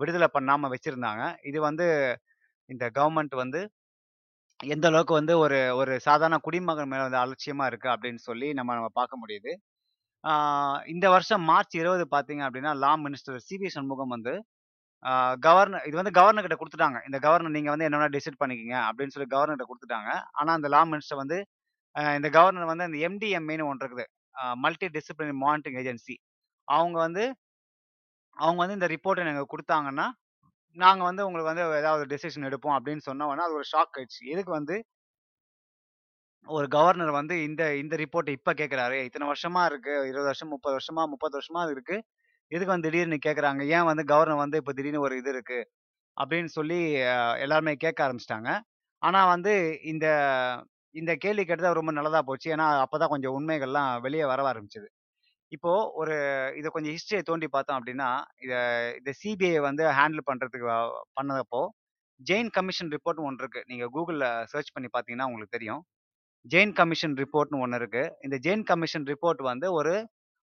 விடுதலை 0.00 0.28
பண்ணாம 0.34 0.68
வச்சிருந்தாங்க. 0.74 1.22
இது 1.50 1.58
வந்து 1.68 1.86
இந்த 2.70 2.84
கவர்மெண்ட் 2.98 3.34
வந்து 3.42 3.60
எந்த 4.60 4.86
அளவுக்கு 4.90 5.14
வந்து 5.18 5.34
ஒரு 5.44 5.58
ஒரு 5.80 5.92
சாதாரண 6.06 6.36
குடிமகன் 6.46 6.90
மேல 6.92 7.04
வந்து 7.06 7.20
அலட்சியமா 7.22 7.64
இருக்கு 7.70 7.88
அப்படின்னு 7.94 8.20
சொல்லி 8.28 8.48
நம்ம 8.58 8.74
நம்ம 8.78 8.90
பார்க்க 8.98 9.22
முடியுது. 9.22 9.52
இந்த 10.92 11.06
வருஷம் 11.14 11.42
மார்ச் 11.50 11.74
20 11.80 12.04
பார்த்தீங்க 12.14 12.42
அப்படின்னா, 12.46 12.72
லா 12.84 12.92
மினிஸ்டர் 13.04 13.38
சி.வி. 13.48 13.68
சண்முகம் 13.76 14.14
வந்து 14.16 14.34
கவர்னர் 15.46 15.86
இது 15.88 15.96
வந்து 16.00 16.12
கவர்னர் 16.18 16.44
கிட்ட 16.46 16.56
கொடுத்துட்டாங்க 16.60 16.98
இந்த 17.08 17.18
கவர்னர் 17.26 17.54
நீங்க 17.56 17.70
வந்து 17.74 17.86
என்ன 17.88 17.98
வேணா 17.98 18.12
டிசைட் 18.16 18.40
பண்ணிக்கங்க 18.42 18.76
அப்படின்னு 18.88 19.14
சொல்லி 19.16 19.28
கவர்னர் 19.34 19.56
கிட்ட 19.56 19.66
கொடுத்துட்டாங்க 19.70 20.10
ஆனா 20.40 20.50
அந்த 20.58 20.68
லா 20.74 20.80
மினிஸ்டர் 20.92 21.20
வந்து 21.22 21.38
இந்த 22.18 22.28
கவர்னர் 22.38 22.70
வந்து 22.72 22.86
இந்த 22.90 22.98
எம்டிஎம்ஏன்னு 23.08 23.68
ஒன்று 23.70 23.84
இருக்குது. 23.84 24.06
Multi 24.64 24.86
disciplinary 24.96 25.36
monitoring 25.44 25.80
agency. 25.82 26.14
அவங்க 26.68 26.96
வந்து 27.06 27.24
அவங்க 28.36 28.58
வந்து 28.62 28.78
இந்த 28.78 28.88
ரிப்போர்ட்டை 28.94 29.24
எனக்கு 29.26 29.52
கொடுத்தாங்கன்னா 29.52 30.06
நாங்க 30.76 31.02
வந்து 31.04 31.24
உங்களுக்கு 31.26 31.50
வந்து 31.50 31.64
ஏதாவது 31.80 32.04
டெசிஷன் 32.12 32.46
எடுப்போம் 32.48 32.76
அப்படின்னு 32.76 33.06
சொன்ன 33.06 33.26
உடனே 33.26 33.46
அது 33.46 33.54
ஒரு 33.54 33.66
ஷாக் 33.72 33.96
ஆயிடுச்சு. 33.96 34.22
எதுக்கு 34.32 34.52
வந்து 34.52 34.76
ஒரு 36.48 36.66
கவர்னர் 36.68 37.12
வந்து 37.12 37.34
இந்த 37.44 37.62
இந்த 37.76 37.94
ரிப்போர்ட் 38.00 38.28
இப்ப 38.30 38.52
கேக்குறாரு 38.52 38.96
இத்தனை 39.06 39.26
வருஷமா 39.30 39.62
இருக்கு. 39.64 39.92
20 40.04 40.28
வருஷம், 40.28 40.50
30 40.52 40.74
வருஷமா, 40.76 41.02
30 41.12 41.36
வருஷமா 41.38 41.62
இருக்கு. 41.70 41.96
எதுக்கு 42.52 42.74
வந்து 42.74 42.88
திடீர்னு 42.88 43.18
கேக்குறாங்க 43.26 43.62
ஏன் 43.76 43.88
வந்து 43.90 44.04
கவர்னர் 44.06 44.42
வந்து 44.42 44.58
இப்ப 44.58 44.72
திடீர்னு 44.72 45.00
ஒரு 45.00 45.16
இது 45.16 45.30
இருக்கு? 45.30 45.58
அப்படின்னு 46.16 46.50
சொல்லி 46.56 46.78
எல்லாருமே 47.44 47.74
கேட்க 47.78 48.00
ஆரம்பிச்சிட்டாங்க 48.06 48.50
ஆனா 49.02 49.20
வந்து 49.28 49.54
இந்த 49.92 50.06
இந்த 50.94 51.12
கேள்வி 51.18 51.44
கேட்டது 51.44 51.72
ரொம்ப 51.74 51.92
நல்லதா 51.92 52.20
போச்சு. 52.22 52.48
ஏன்னா, 52.54 52.66
அப்பதான் 52.84 53.12
கொஞ்சம் 53.12 53.36
உண்மைகள்லாம் 53.38 53.90
வெளியே 54.00 54.26
வர 54.26 54.42
ஆரம்பிச்சது. 54.50 54.88
இப்போ 55.52 55.70
ஒரு 56.00 56.14
இத 56.56 56.66
கொஞ்சம் 56.74 56.94
ஹிஸ்டரிய 56.94 57.22
தோண்டி 57.28 57.46
பார்த்தோம் 57.48 57.78
அப்படின்னா, 57.78 58.08
இத 58.44 58.52
இந்த 58.98 59.10
சிபிஐ 59.20 59.58
வந்து 59.66 59.84
ஹேண்டில் 59.98 60.26
பண்றதுக்கு 60.28 60.68
அ 60.74 60.78
பண்ணதப்போ, 61.18 61.60
ஜெயின் 62.20 62.50
கமிஷன் 62.56 62.90
ரிப்போர்ட்ன்னு 62.94 63.28
ஒண்ணு 63.28 63.42
இருக்கு. 63.42 63.60
நீங்க 63.70 63.86
கூகுளில் 63.94 64.24
சர்ச் 64.52 64.72
பண்ணி 64.74 64.88
பார்த்தீங்கன்னா 64.90 65.28
உங்களுக்கு 65.30 65.56
தெரியும். 65.56 65.82
ஜெயின் 66.46 66.74
கமிஷன் 66.78 67.16
ரிப்போர்ட்ன்னு 67.22 67.62
ஒண்ணு 67.64 67.78
இருக்கு. 67.80 68.04
இந்த 68.26 68.36
ஜெயின் 68.46 68.64
கமிஷன் 68.70 69.06
ரிப்போர்ட் 69.12 69.42
வந்து 69.50 69.68
ஒரு 69.74 69.94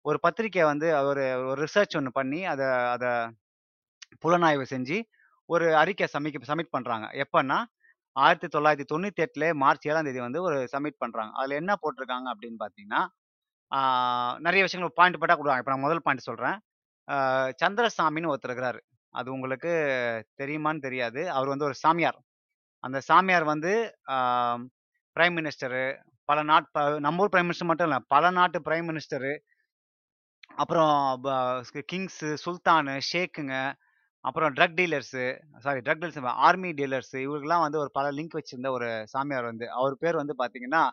ஒரு 0.05 0.17
பத்திரிக்கை 0.25 0.63
வந்து 0.67 0.87
ஒரு 1.09 1.23
ஒரு 1.45 1.59
ரிசர்ச் 1.63 1.95
ஒண்ணு 1.99 2.11
பண்ணி 2.17 2.41
அத 2.51 2.63
அத 2.95 3.05
புலனாய்வு 4.23 4.65
செஞ்சு 4.71 4.97
ஒரு 5.49 5.67
அறிக்கை 5.81 6.07
சமிக்க 6.11 6.47
சப்மிட் 6.49 6.75
பண்றாங்க. 6.75 7.05
எப்பன்னா 7.23 7.57
1998லே 8.15 9.49
மார்ச் 9.61 9.85
7ஆம் 9.87 10.07
தேதி 10.07 10.21
வந்து 10.25 10.41
ஒரு 10.47 10.57
சப்மிட் 10.73 11.01
பண்றாங்க. 11.01 11.31
அதுல 11.39 11.57
என்ன 11.61 11.73
போட்டிருக்காங்க 11.81 12.27
அப்படின்னு 12.33 12.59
பார்த்தீங்கன்னா, 12.61 13.01
நிறைய 14.45 14.61
விஷயங்கள் 14.65 14.97
பாயிண்ட் 14.99 15.19
போட்டால் 15.21 15.39
கொடுவாங்க 15.39 15.61
இப்போ 15.63 15.73
நான் 15.73 15.85
முதல் 15.85 16.03
பாயிண்ட் 16.05 16.27
சொல்கிறேன் 16.29 16.57
சந்திரசாமின்னு 17.61 18.31
ஒருத்தர் 18.31 18.51
இருக்கிறாரு. 18.51 18.79
அது 19.13 19.27
உங்களுக்கு 19.35 19.71
தெரியுமான்னு 20.41 20.85
தெரியாது. 20.87 21.21
அவர் 21.35 21.51
வந்து 21.53 21.67
ஒரு 21.69 21.77
சாமியார். 21.83 22.19
அந்த 22.83 22.97
சாமியார் 23.09 23.45
வந்து 23.53 23.73
பிரைம் 25.15 25.35
மினிஸ்டரு, 25.39 25.83
பல 26.29 26.39
நாட் 26.51 26.67
ப 26.75 26.79
நம்ம 27.05 27.23
ஊர் 27.23 27.31
பிரைம் 27.33 27.47
மினிஸ்டர் 27.49 27.69
மட்டும் 27.71 27.87
இல்லை 27.89 27.99
பல 28.13 28.29
நாட்டு 28.37 28.59
பிரைம் 28.67 28.87
மினிஸ்டரு, 28.91 29.33
அப்புறம் 30.61 30.93
கிங்ஸு, 31.91 32.29
சுல்தானு, 32.43 32.95
ஷேக்குங்க, 33.11 33.55
அப்புறம் 34.25 34.53
drug 34.57 34.77
dealers 34.79 35.23
sorry 35.65 35.81
drug 35.85 36.01
dealers 36.01 36.29
army 36.47 36.71
dealers 36.79 37.17
இவருக்கெல்லாம் 37.25 37.65
வந்து 37.65 37.81
ஒரு 37.83 37.91
பல 37.97 38.05
லிங்க் 38.19 38.37
வச்சுருந்த 38.39 38.69
ஒரு 38.77 38.89
சாமியார் 39.13 39.49
வந்து, 39.51 39.65
அவர் 39.79 39.95
பேர் 40.03 40.21
வந்து 40.21 40.35
பார்த்தீங்கன்னா, 40.41 40.83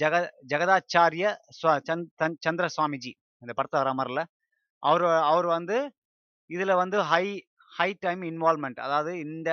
ஜெக 0.00 0.14
ஜெகதாச்சாரிய 0.52 1.26
ஸ்வ 1.58 1.74
சந் 1.88 2.04
சந்திர 2.46 2.66
சுவாமிஜி. 2.76 3.12
இந்த 3.42 3.52
படத்தை 3.58 3.78
வர 3.82 3.92
மாதிரில 3.98 4.22
அவர் 4.82 5.04
அவர் 5.30 5.48
வந்து 5.56 5.76
இதில் 6.50 6.80
வந்து 6.82 6.98
ஹை 7.12 7.24
ஹை 7.72 7.90
டைம் 8.04 8.22
இன்வால்மெண்ட் 8.30 8.80
அதாவது 8.86 9.12
இந்த 9.26 9.50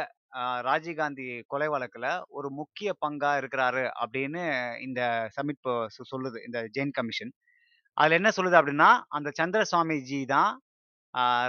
ராஜீவ்காந்தி 0.68 1.26
கொலை 1.52 1.68
வழக்கில் 1.74 2.10
ஒரு 2.38 2.50
முக்கிய 2.60 2.90
பங்காக 3.04 3.40
இருக்கிறாரு 3.42 3.84
அப்படின்னு 4.04 4.44
இந்த 4.88 5.02
சமிட் 5.38 5.70
சொல்லுது. 6.12 6.38
இந்த 6.48 6.60
ஜெயின் 6.76 6.94
கமிஷன். 7.00 7.32
அதில் 7.98 8.18
என்ன 8.20 8.30
சொல்லுது 8.38 8.58
அப்படின்னா, 8.60 8.90
அந்த 9.18 9.30
சந்திர 9.40 9.62
சுவாமிஜி 9.72 10.20
தான் 10.36 10.52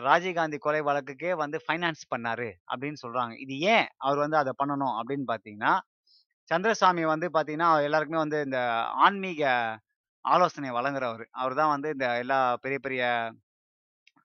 ராஜீவ்காந்தி 0.06 0.58
கொலை 0.64 0.80
வழக்குக்கே 0.88 1.32
வந்து 1.42 1.58
ஃபைனான்ஸ் 1.66 2.02
பண்ணாரு 2.12 2.48
அப்படின்னு 2.72 3.00
சொல்கிறாங்க 3.04 3.34
இது 3.44 3.54
ஏன் 3.74 3.86
அவர் 4.06 4.22
வந்து 4.24 4.38
அதை 4.42 4.52
பண்ணணும் 4.62 4.94
அப்படின்னு 5.00 5.26
பார்த்தீங்கன்னா, 5.32 5.74
சந்திரசாமி 6.50 7.02
வந்து 7.12 7.26
பார்த்தீங்கன்னா, 7.34 7.68
எல்லாருக்குமே 7.86 8.20
வந்து 8.24 8.38
இந்த 8.46 8.58
ஆன்மீக 9.04 9.42
ஆலோசனை 10.24 10.70
வழங்குறவர் 10.78 11.24
அவர் 11.40 11.54
தான் 11.60 11.72
வந்து 11.74 11.88
இந்த 11.94 12.06
எல்லா 12.22 12.38
பெரிய 12.64 12.78
பெரிய 12.86 13.02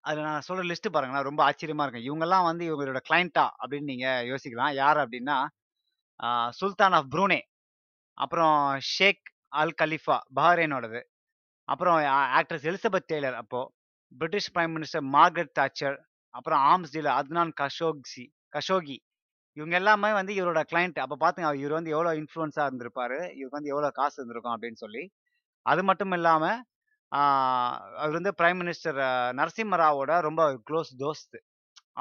அதில் 0.04 0.28
நான் 0.28 0.46
சொல்கிற 0.48 0.66
லிஸ்ட்டு 0.70 0.92
பாருங்களேன், 0.96 1.28
ரொம்ப 1.30 1.42
ஆச்சரியமாக 1.48 1.86
இருக்கும். 1.86 2.08
இவங்கெல்லாம் 2.10 2.48
வந்து 2.50 2.64
இவங்களோட 2.70 3.00
கிளைண்ட்டா 3.10 3.46
அப்படின்னு 3.62 3.92
நீங்கள் 3.92 4.28
யோசிக்கலாம். 4.32 4.74
யார் 4.82 5.00
அப்படின்னா, 5.04 5.38
சுல்தான் 6.60 6.96
ஆஃப் 7.00 7.10
ப்ரூனே, 7.16 7.40
அப்புறம் 8.18 8.58
ஷேக் 8.96 9.26
அல் 9.62 9.76
கலிஃபா 9.82 10.18
பஹ்ரைனோடது. 10.40 11.02
அப்புறம் 11.70 11.98
ஆக்ட்ரஸ் 12.40 12.68
எலிசபெத் 12.72 13.10
டெய்லர் 13.14 13.38
அப்போது 13.42 13.72
British 14.12 14.52
prime 14.56 14.74
minister 14.78 15.06
Margaret 15.18 15.56
Thatcher 15.60 15.98
அப்புறம் 16.34 16.62
arms 16.72 16.94
dealer 16.96 17.18
Adnan 17.22 17.54
Khashoggi 17.62 18.26
Khashoggi. 18.56 18.98
இவங்க 19.58 19.76
எல்லாமே 19.82 20.10
வந்து 20.20 20.34
இவரோட 20.40 20.62
கிளைண்ட் 20.72 20.98
அப்போ 21.04 21.16
பார்த்துங்க 21.24 21.52
இவர் 21.64 21.78
வந்து 21.78 21.94
எவ்வளோ 21.96 22.12
இன்ஃப்ளூயன்ஸா 22.22 22.64
இருந்திருப்பாரு. 22.70 23.18
இவருக்கு 23.38 23.60
வந்து 23.60 23.72
எவ்வளோ 23.74 23.90
காசு 24.00 24.18
இருந்திருக்கும் 24.20 24.56
அப்படின்னு 24.56 24.80
சொல்லி. 24.86 25.04
அது 25.66 25.82
மட்டும் 25.90 26.14
இல்லாமல் 26.18 26.60
அவர் 28.02 28.18
வந்து 28.20 28.32
பிரைம் 28.40 28.60
மினிஸ்டர் 28.62 29.00
நரசிம்ம 29.40 29.78
ராவோட 29.82 30.14
ரொம்ப 30.28 30.42
க்ளோஸ் 30.70 30.92
தோஸ்து 31.04 31.40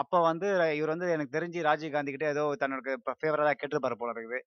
அப்போ 0.01 0.19
வந்து 0.29 0.49
இவர் 0.79 0.93
வந்து 0.95 1.07
எனக்கு 1.17 1.35
தெரிஞ்சு 1.37 1.61
ராஜீவ் 1.67 1.95
காந்தி 1.95 2.13
கிட்ட 2.15 2.27
ஏதோ 2.35 2.43
தன்னோட 2.63 2.95
ஃபேவரா 3.21 3.53
கேட்டிருப்பாரு 3.61 3.97
போல 4.01 4.11
இருக்குது. 4.15 4.41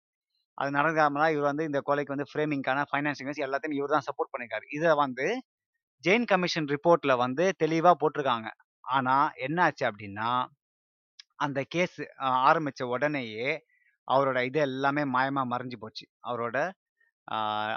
அது 0.57 0.69
நடக்காமலாம் 0.77 1.31
இவர் 1.35 1.49
வந்து 1.51 1.65
இந்த 1.69 1.79
கொலைக்கு 1.87 2.13
வந்து 2.15 2.27
ஃப்ரேமிங்க்கான 2.31 2.83
ஃபைனான்சிங் 2.89 3.31
எல்லாத்தையும் 3.47 3.77
இவர் 3.79 3.95
தான் 3.95 4.07
சப்போர்ட் 4.09 4.31
பண்ணியிருக்காரு. 4.33 4.65
இதை 4.77 4.91
வந்து 5.03 5.25
ஜெயின் 6.03 6.27
கமிஷன் 6.31 6.69
ரிப்போர்ட்டில் 6.75 7.19
வந்து 7.23 7.45
தெளிவாக 7.63 7.95
போட்டிருக்காங்க. 8.01 8.49
ஆனால் 8.83 9.29
என்ன 9.47 9.57
ஆச்சு 9.67 9.85
அப்படின்னா 9.89 10.29
அந்த 11.39 11.60
கேஸ் 11.69 11.98
ஆரம்பித்த 12.00 12.46
ஆரம்பிச்ச 12.50 12.84
உடனேயே 12.93 13.50
அவரோட 14.08 14.39
இது 14.46 14.60
எல்லாமே 14.62 15.03
மாயமா 15.15 15.41
மறைஞ்சு 15.51 15.77
போச்சு. 15.79 16.05
அவரோட 16.24 16.58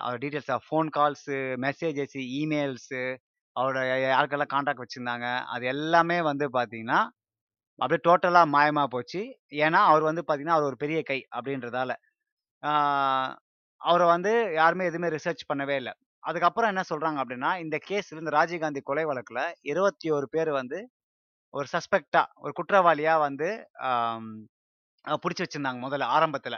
அவர் 0.04 0.20
details 0.22 0.66
phone 0.66 0.90
calls, 0.96 1.36
messages, 1.64 2.16
emails, 2.38 3.02
அவரோட 3.56 3.80
யாருக்கெல்லாம் 4.06 4.52
காண்டாக்ட் 4.54 4.84
வச்சுருந்தாங்க 4.84 5.26
அது 5.54 5.64
எல்லாமே 5.66 6.18
வந்து 6.30 6.46
பார்த்தீங்கன்னா, 6.54 7.00
அப்படியே 7.78 8.02
டோட்டலாக 8.06 8.52
மாயமாக 8.54 8.88
போச்சு. 8.88 9.22
ஏன்னா, 9.62 9.80
அவர் 9.90 10.04
வந்து 10.10 10.22
பார்த்தீங்கன்னா, 10.22 10.56
அவர் 10.56 10.70
ஒரு 10.70 10.78
பெரிய 10.78 11.00
கை 11.04 11.18
அப்படின்றதால. 11.36 11.92
அவரை 13.80 14.06
வந்து 14.08 14.32
யாருமே 14.54 14.84
எதுவுமே 14.86 15.08
ரிசர்ச் 15.08 15.48
பண்ணவே 15.50 15.76
இல்லை 15.76 15.92
அதுக்கப்புறம் 16.22 16.70
என்ன 16.72 16.82
சொல்கிறாங்க 16.90 17.18
அப்படின்னா, 17.22 17.50
இந்த 17.64 17.76
கேஸில் 17.88 18.20
இந்த 18.20 18.32
ராஜீவ் 18.32 18.60
காந்தி 18.60 18.80
கொலை 18.82 19.04
வழக்குல 19.06 19.40
21 19.66 20.28
பேர் 20.34 20.50
வந்து 20.52 20.78
ஒரு 21.54 21.66
சஸ்பெக்டா 21.72 22.22
ஒரு 22.42 22.52
குற்றவாளியா 22.58 23.14
வந்து 23.26 23.48
பிடிச்சி 25.04 25.42
வச்சிருந்தாங்க 25.44 25.80
முதல்ல 25.84 26.06
ஆரம்பத்துல. 26.16 26.56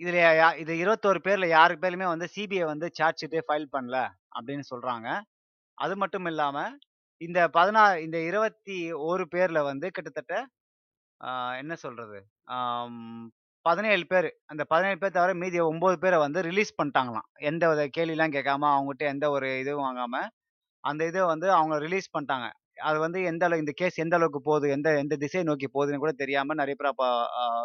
இதில் 0.00 0.14
இதுல 0.14 0.30
யா 0.38 0.48
இது 0.62 0.72
21 0.82 1.20
பேர்ல 1.26 1.46
யாரு 1.50 1.74
பேருமே 1.82 2.06
வந்து 2.12 2.26
சிபிஐ 2.34 2.64
வந்து 2.72 2.86
சார்ஜ் 2.98 3.20
ஷீட்டே 3.22 3.42
ஃபைல் 3.48 3.66
பண்ணல 3.74 3.98
அப்படின்னு 4.36 4.64
சொல்றாங்க. 4.72 5.08
அது 5.78 5.94
மட்டும் 6.02 6.28
இல்லாம, 6.30 6.58
இந்த 7.20 7.40
16 7.50 7.82
இந்த 8.06 8.18
21 8.30 9.26
பேர்ல 9.34 9.58
வந்து 9.70 9.88
கிட்டத்தட்ட 9.96 10.34
என்ன 11.60 11.74
சொல்றது? 11.84 12.18
பதினேழு 13.66 14.04
பேர் 14.12 14.28
அந்த 14.52 14.62
17 14.72 14.98
பேர் 15.02 15.16
தவிர 15.16 15.32
மீதி 15.42 15.58
9 15.64 15.96
பேரை 16.02 16.18
வந்து 16.24 16.40
ரிலீஸ் 16.48 16.76
பண்ணிட்டாங்களாம். 16.78 17.28
எந்த 17.50 17.64
வித 17.70 17.84
கேள்விலாம் 17.96 18.34
கேட்காம, 18.36 18.68
அவங்ககிட்ட 18.74 19.04
எந்த 19.14 19.26
ஒரு 19.36 19.48
இதுவும் 19.62 19.86
வாங்காம, 19.86 20.14
அந்த 20.84 21.02
இதை 21.10 21.22
வந்து 21.32 21.48
அவங்க 21.58 21.76
ரிலீஸ் 21.86 22.14
பண்ணிட்டாங்க. 22.14 22.48
அது 22.76 22.98
வந்து 23.00 23.18
எந்த 23.24 23.44
அளவு 23.46 23.62
இந்த 23.62 23.72
கேஸ் 23.76 23.96
எந்த 23.98 24.14
அளவுக்கு 24.18 24.40
போகுது, 24.42 24.66
எந்த 24.70 24.88
எந்த 24.98 25.14
திசை 25.16 25.42
நோக்கி 25.44 25.68
போகுதுன்னு 25.68 26.02
கூட 26.04 26.12
தெரியாம 26.16 26.54
நிறைய 26.54 26.74
பேர் 26.78 26.92
அப்போ 26.92 27.08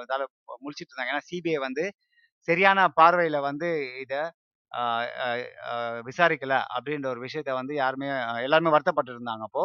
இதால 0.03 0.23
முழிச்சுட்டு 0.61 0.91
இருந்தாங்க. 0.91 1.13
ஏன்னா 1.13 1.25
சிபிஐ 1.29 1.59
வந்து 1.67 1.85
சரியான 2.47 2.79
பார்வையில 2.99 3.39
வந்து 3.43 3.69
இதை 4.03 4.21
விசாரிக்கல 6.07 6.55
அப்படின்ற 6.75 7.07
ஒரு 7.07 7.21
விஷயத்த 7.25 7.51
வந்து 7.59 7.73
யாருமே 7.75 8.09
எல்லாருமே 8.45 8.73
வருத்தப்பட்டு 8.75 9.13
இருந்தாங்க 9.13 9.45
அப்போ. 9.49 9.63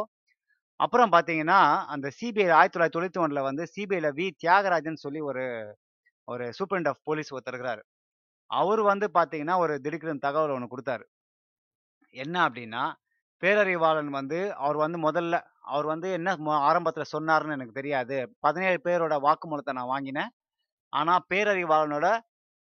அப்புறம் 0.81 1.13
பார்த்தீங்கன்னா, 1.13 1.61
அந்த 1.95 2.09
சிபிஐ 2.19 2.47
1991ல 2.55 3.43
வந்து 3.49 3.65
சிபிஐல 3.75 4.09
வி. 4.19 4.27
தியாகராஜன் 4.43 5.03
சொல்லி 5.05 5.21
ஒரு 5.31 5.45
ஒரு 6.29 6.47
சூப்பரண்ட் 6.59 6.91
ஆஃப் 6.93 7.03
போலீஸ் 7.05 7.33
ஒருத்தர் 7.35 7.55
இருக்கிறாரு. 7.55 7.83
வந்து 8.91 9.09
பார்த்தீங்கன்னா, 9.19 9.57
ஒரு 9.65 9.75
திடுக்கிடும் 9.85 10.25
தகவல் 10.27 10.57
ஒன்று 10.57 10.73
கொடுத்தாரு 10.73 11.05
என்ன 12.15 12.37
அப்படின்னா 12.49 12.83
பேரறிவாளன் 13.43 14.11
வந்து 14.19 14.39
அவர் 14.59 14.79
வந்து 14.85 14.99
முதல்ல 15.01 15.37
அவர் 15.71 15.87
வந்து 15.87 16.09
என்ன 16.13 16.31
மொ 16.41 16.53
சொன்னார்னு 17.13 17.57
எனக்கு 17.57 17.79
தெரியாது. 17.81 18.17
17 18.41 18.79
பேரோட 18.87 19.15
வாக்குமூலத்தை 19.27 19.73
நான் 19.79 19.93
வாங்கினேன். 19.95 20.31
ஆனால் 20.93 21.25
பேரறிவாளனோட 21.31 22.09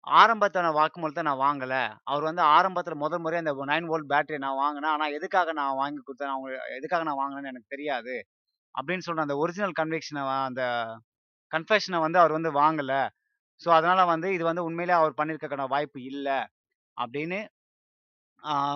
ஆரம்பத்தான 0.07 0.69
வாக்குமூலத்தை 0.77 1.23
நான் 1.27 1.41
வாங்கலை 1.43 1.81
அவர் 2.05 2.23
வந்து 2.23 2.43
ஆரம்பத்தில் 2.55 3.01
முதல் 3.03 3.21
முறை 3.23 3.37
அந்த 3.41 3.53
நைன் 3.71 3.89
வோல்ட் 3.91 4.09
பேட்டரி 4.13 4.39
நான் 4.45 4.59
வாங்கினேன் 4.61 4.93
ஆனால் 4.95 5.15
எதுக்காக 5.17 5.53
நான் 5.59 5.79
வாங்கி 5.81 6.01
கொடுத்தேன் 6.01 6.33
அவங்க 6.33 6.49
எதுக்காக 6.77 7.03
நான் 7.09 7.21
வாங்கினேன்னு 7.21 7.51
எனக்கு 7.53 7.73
தெரியாது. 7.75 8.15
அப்படின்னு 8.75 9.05
சொன்ன 9.07 9.25
அந்த 9.27 9.37
ஒரிஜினல் 9.43 9.75
கன்வெக்ஷனை 9.81 10.23
அந்த 10.49 10.63
கன்ஃபெஷனை 11.51 11.99
வந்து 12.05 12.19
அவர் 12.21 12.37
வந்து 12.37 12.51
வாங்கலை 12.57 13.01
ஸோ, 13.61 13.69
அதனால் 13.77 14.09
வந்து 14.13 14.27
இது 14.35 14.43
வந்து 14.49 14.63
உண்மையிலே 14.67 14.95
அவர் 14.99 15.17
பண்ணியிருக்கக்கான 15.19 15.65
வாய்ப்பு 15.73 15.99
இல்லை 16.11 16.37
அப்படின்னு 16.97 17.39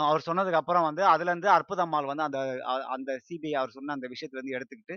அவர் 0.06 0.26
சொன்னதுக்கு 0.26 0.60
அப்புறம் 0.60 0.84
வந்து 0.84 1.04
அதுலேருந்து 1.06 1.50
அற்புதம்மாள் 1.56 2.06
வந்து 2.06 2.24
அந்த 2.24 2.40
அந்த 2.90 3.12
சிபிஐ 3.28 3.54
அவர் 3.54 3.72
சொன்ன 3.72 3.94
அந்த 3.94 4.08
விஷயத்துலருந்து 4.08 4.56
எடுத்துக்கிட்டு, 4.58 4.96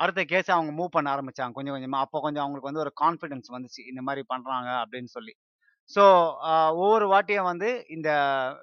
அடுத்த 0.00 0.24
கேஸ் 0.24 0.50
அவங்க 0.50 0.72
மூவ் 0.72 0.94
பண்ண 0.96 1.08
ஆரம்பிச்சாங்க 1.16 1.52
கொஞ்சம் 1.52 1.76
கொஞ்சமா. 1.76 2.00
அப்போ 2.00 2.20
கொஞ்சம் 2.20 2.44
அவங்களுக்கு 2.44 2.70
வந்து 2.70 2.84
ஒரு 2.86 2.92
கான்ஃபிடன்ஸ் 3.02 3.48
வந்துச்சு. 3.56 3.82
இந்த 3.88 4.02
மாதிரி 4.02 4.24
பண்றாங்க 4.26 4.70
அப்படின்னு 4.82 5.10
சொல்லி. 5.12 5.34
ஸோ, 5.90 6.04
ஒவ்வொரு 6.76 7.06
வாட்டியும் 7.08 7.50
வந்து 7.52 7.68
இந்த 7.88 8.10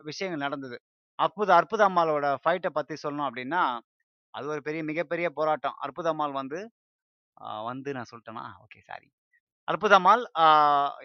விஷயங்கள் 0.04 0.46
நடந்தது. 0.48 0.78
அற்புத 1.20 1.52
அற்புதம்மாளோட 1.58 2.28
ஃபைட்டை 2.44 2.72
பத்தி 2.72 2.96
சொல்லணும் 3.04 3.30
அப்படின்னா, 3.30 3.64
அது 4.34 4.48
ஒரு 4.48 4.62
பெரிய 4.62 4.84
மிகப்பெரிய 4.84 5.30
போராட்டம். 5.32 5.78
அற்புதம்மாள் 5.86 6.34
வந்து 6.34 6.62
வந்து 7.68 7.90
நான் 7.94 8.10
சொல்லிட்டேனா 8.12 8.46
ஓகே 8.64 8.82
சாரி. 8.82 9.08
அற்புதமால் 9.68 10.24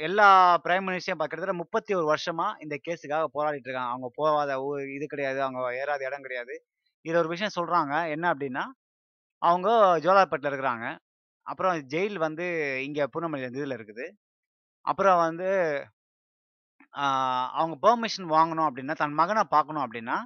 எல்லா 0.07 0.27
பிரைம் 0.65 0.87
மினிஸ்டரையும் 0.89 1.21
கிட்டத்தட்ட 1.23 1.55
முப்பத்தி 1.61 1.93
ஒரு 1.99 2.07
வருஷமா 2.13 2.47
இந்த 2.65 2.75
கேஸுக்காக 2.87 3.27
போராடிட்டு 3.37 3.69
இருக்காங்க. 3.69 3.93
அவங்க 3.95 4.09
போகாத 4.19 4.51
ஊர் 4.67 4.83
இது 4.97 5.07
கிடையாது. 5.13 5.39
அவங்க 5.47 5.61
ஏறாத 5.81 6.05
இடம் 6.09 6.27
கிடையாது. 6.27 6.55
இது 7.05 7.17
ஒரு 7.23 7.29
விஷயம் 7.35 7.57
சொல்றாங்க. 7.59 7.95
என்ன 8.15 8.25
அப்படின்னா 8.33 8.65
அவங்க 9.43 9.69
ஜோலார்பேட்டில் 10.07 10.51
இருக்கிறாங்க. 10.53 10.87
அப்புறம் 11.47 11.77
ஜெயில் 11.95 12.19
வந்து 12.27 12.47
இங்கே 12.87 13.05
பூனமல்லி 13.15 13.49
இதில் 13.53 13.77
இருக்குது. 13.79 14.07
அப்புறம் 14.85 15.21
வந்து 15.27 15.49
அவங்க 17.61 17.75
பெர்மிஷன் 17.87 18.29
வாங்கணும் 18.37 18.69
அப்படின்னா 18.69 18.95
தன் 19.03 19.19
மகனை 19.21 19.43
பார்க்கணும் 19.57 19.85
அப்படின்னா 19.87 20.17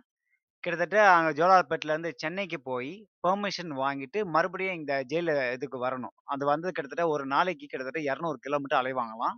கிட்டத்தட்ட 0.64 0.98
அங்கே 1.10 1.30
ஜோலார்பேட்டிலேருந்து 1.38 2.10
சென்னைக்கு 2.16 2.58
போய் 2.62 2.90
பெர்மிஷன் 3.24 3.72
வாங்கிட்டு 3.80 4.18
மறுபடியும் 4.34 4.76
இந்த 4.76 4.92
ஜெயில 5.10 5.30
இதுக்கு 5.52 5.78
வரணும். 5.86 6.14
அது 6.24 6.44
வந்து 6.46 6.68
கிட்டத்தட்ட 6.72 7.04
ஒரு 7.08 7.24
நாளைக்கு 7.26 7.66
கிட்டத்தட்ட 7.66 8.00
இரநூறு 8.10 8.38
கிலோமீட்டர் 8.46 8.80
அலைவாங்களாம் 8.82 9.36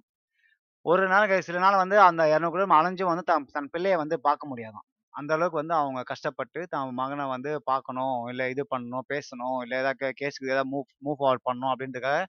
ஒரு 0.87 1.04
நாள் 1.09 1.33
சில 1.42 1.59
நாள் 1.59 1.76
வந்து 1.76 1.97
அந்த 2.00 2.23
இரநூறு 2.33 2.54
கிலோமீட்டர் 2.54 2.80
அலைஞ்சும் 2.80 3.11
வந்து 3.12 3.25
தன் 3.25 3.49
தன் 3.52 3.71
பிள்ளையை 3.71 3.97
வந்து 3.97 4.16
பார்க்க 4.21 4.50
முடியாதாம் 4.52 4.87
அந்த 5.14 5.30
அளவுக்கு 5.35 5.61
வந்து 5.61 5.75
அவங்க 5.75 6.00
கஷ்டப்பட்டு 6.04 6.61
தன் 6.68 6.95
மகனை 6.95 7.25
வந்து 7.26 7.50
பார்க்கணும் 7.71 8.16
இல்லை 8.28 8.47
இது 8.54 8.62
பண்ணணும் 8.75 9.06
பேசணும் 9.14 9.59
இல்லை 9.64 9.76
ஏதாவது 9.78 10.09
கேஸுக்கு 10.21 10.52
ஏதாவது 10.54 10.71
மூவ் 10.75 10.88
மூவ் 11.04 11.18
ஃபார்வர்ட் 11.21 11.47
பண்ணணும் 11.49 11.73
அப்படின்றதுக்காக 11.73 12.21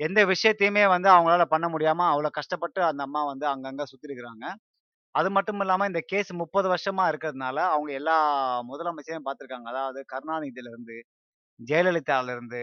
எந்த 0.00 0.20
விஷயத்தையுமே 0.26 0.84
வந்து 0.88 1.08
அவங்களால 1.10 1.44
பண்ண 1.46 1.66
முடியாமல் 1.68 2.10
அவ்வளோ 2.12 2.30
கஷ்டப்பட்டு 2.38 2.80
அந்த 2.84 3.02
அம்மா 3.02 3.22
வந்து 3.24 3.46
அங்கங்கே 3.46 3.86
சுற்றிருக்கிறாங்க 3.92 4.44
அது 5.14 5.28
மட்டும் 5.30 5.60
இல்லாம 5.62 5.86
இந்த 5.88 6.00
கேஸ் 6.10 6.30
முப்பது 6.40 6.66
வருஷமா 6.72 7.04
இருக்கிறதுனால 7.10 7.58
அவங்க 7.70 7.90
எல்லா 7.98 8.16
முதலமைச்சரையும் 8.68 9.26
பார்த்துருக்காங்க. 9.26 9.68
அதாவது 9.72 10.00
கருணாநிதியில 10.12 10.70
ஜெயலலிதாலருந்து 11.60 12.62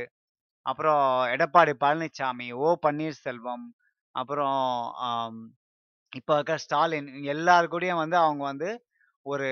அப்புறம் 0.65 1.03
எடப்பாடி 1.33 1.73
பழனிசாமி 1.83 2.47
ஓ 2.61 2.69
பன்னீர்செல்வம் 2.85 3.65
அப்புறம் 4.15 4.59
ஆம், 5.07 5.41
இப்ப 6.11 6.31
இருக்க 6.37 6.55
ஸ்டாலின் 6.63 7.09
எல்லாரு 7.35 7.67
கூடயும் 7.71 8.01
வந்து 8.03 8.17
அவங்க 8.23 8.43
வந்து 8.51 8.69
ஒரு 9.25 9.49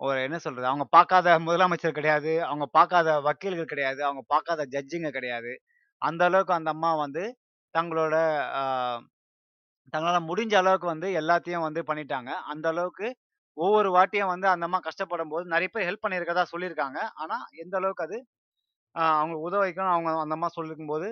ஒரு 0.00 0.18
என்ன 0.24 0.36
சொல்றது? 0.38 0.66
அவங்க 0.70 0.84
பார்க்காத 0.94 1.28
முதலமைச்சர் 1.44 1.98
கிடையாது 1.98 2.32
அவங்க 2.46 2.66
பார்க்காத 2.72 3.08
வக்கீல்கள் 3.20 3.72
கிடையாது 3.72 4.00
அவங்க 4.04 4.22
பார்க்காத 4.28 4.66
ஜட்ஜிங்க 4.74 5.10
கிடையாது. 5.10 5.52
அந்த 6.02 6.22
அளவுக்கு 6.28 6.54
அந்த 6.58 6.70
அம்மா 6.76 6.90
வந்து 7.04 7.24
தங்களோட 7.74 8.16
தங்களால் 9.94 10.26
முடிஞ்ச 10.28 10.54
அளவுக்கு 10.60 10.86
வந்து 10.92 11.08
எல்லாத்தையும் 11.20 11.66
வந்து 11.66 11.80
பண்ணிட்டாங்க. 11.88 12.30
அந்த 12.52 12.66
அளவுக்கு 12.72 13.08
ஒவ்வொரு 13.56 13.88
வாட்டியும் 13.96 14.32
வந்து 14.32 14.46
அந்த 14.48 14.64
அம்மா 14.68 14.80
கஷ்டப்படும் 14.86 15.32
போது 15.34 15.44
நிறைய 15.54 15.68
பேர் 15.74 15.88
ஹெல்ப் 15.88 16.04
பண்ணியிருக்கதா 16.04 16.44
சொல்லியிருக்காங்க. 16.52 16.98
ஆனால் 17.22 17.44
எந்த 17.64 17.74
அளவுக்கு 17.80 18.06
அது 18.08 18.18
அவங்க 18.94 19.12
அவங்களுக்கு 19.16 19.48
உதவிக்கும் 19.50 19.92
அவங்க 19.94 20.10
அந்த 20.24 20.36
அம்மா 20.38 20.50
சொல்லிருக்கும் 20.56 20.92
போது 20.94 21.08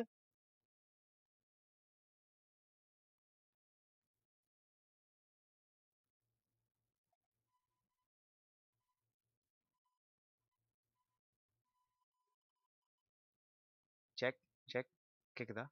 செக் 14.19 14.40
செக் 14.69 14.90
கேக்குதா? 15.37 15.64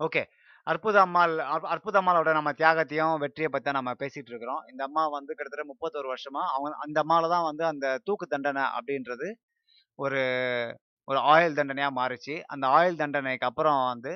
ஓகே 0.00 0.22
அற்புத 0.66 0.96
அம்மாள் 1.00 1.32
அற்புத 1.72 1.96
அம்மாளோட 2.00 2.30
நம்ம 2.32 2.50
தியாகத்தையும் 2.58 3.14
வெற்றியை 3.18 3.48
பற்றி 3.50 3.70
நம்ம 3.78 3.92
பேசிட்டு 4.02 4.30
இருக்கிறோம் 4.32 4.62
இந்த 4.70 4.82
அம்மா 4.84 5.02
வந்து 5.08 5.32
கிட்டத்தட்ட 5.34 5.64
முப்பத்தொரு 5.70 6.08
வருஷமா 6.12 6.42
அவங்க 6.54 6.76
அந்த 6.84 6.98
அம்மாவில் 7.04 7.34
தான் 7.34 7.46
வந்து 7.48 7.64
அந்த 7.64 7.86
தூக்கு 8.04 8.26
தண்டனை 8.26 8.64
அப்படின்றது 8.78 9.28
ஒரு 9.98 10.20
ஒரு 11.08 11.18
ஆயுள் 11.32 11.58
தண்டனையாக 11.58 11.96
மாறுச்சு. 12.00 12.34
அந்த 12.52 12.64
ஆயுள் 12.78 13.00
தண்டனைக்கு 13.02 13.46
அப்புறம் 13.50 13.80
வந்து 13.92 14.12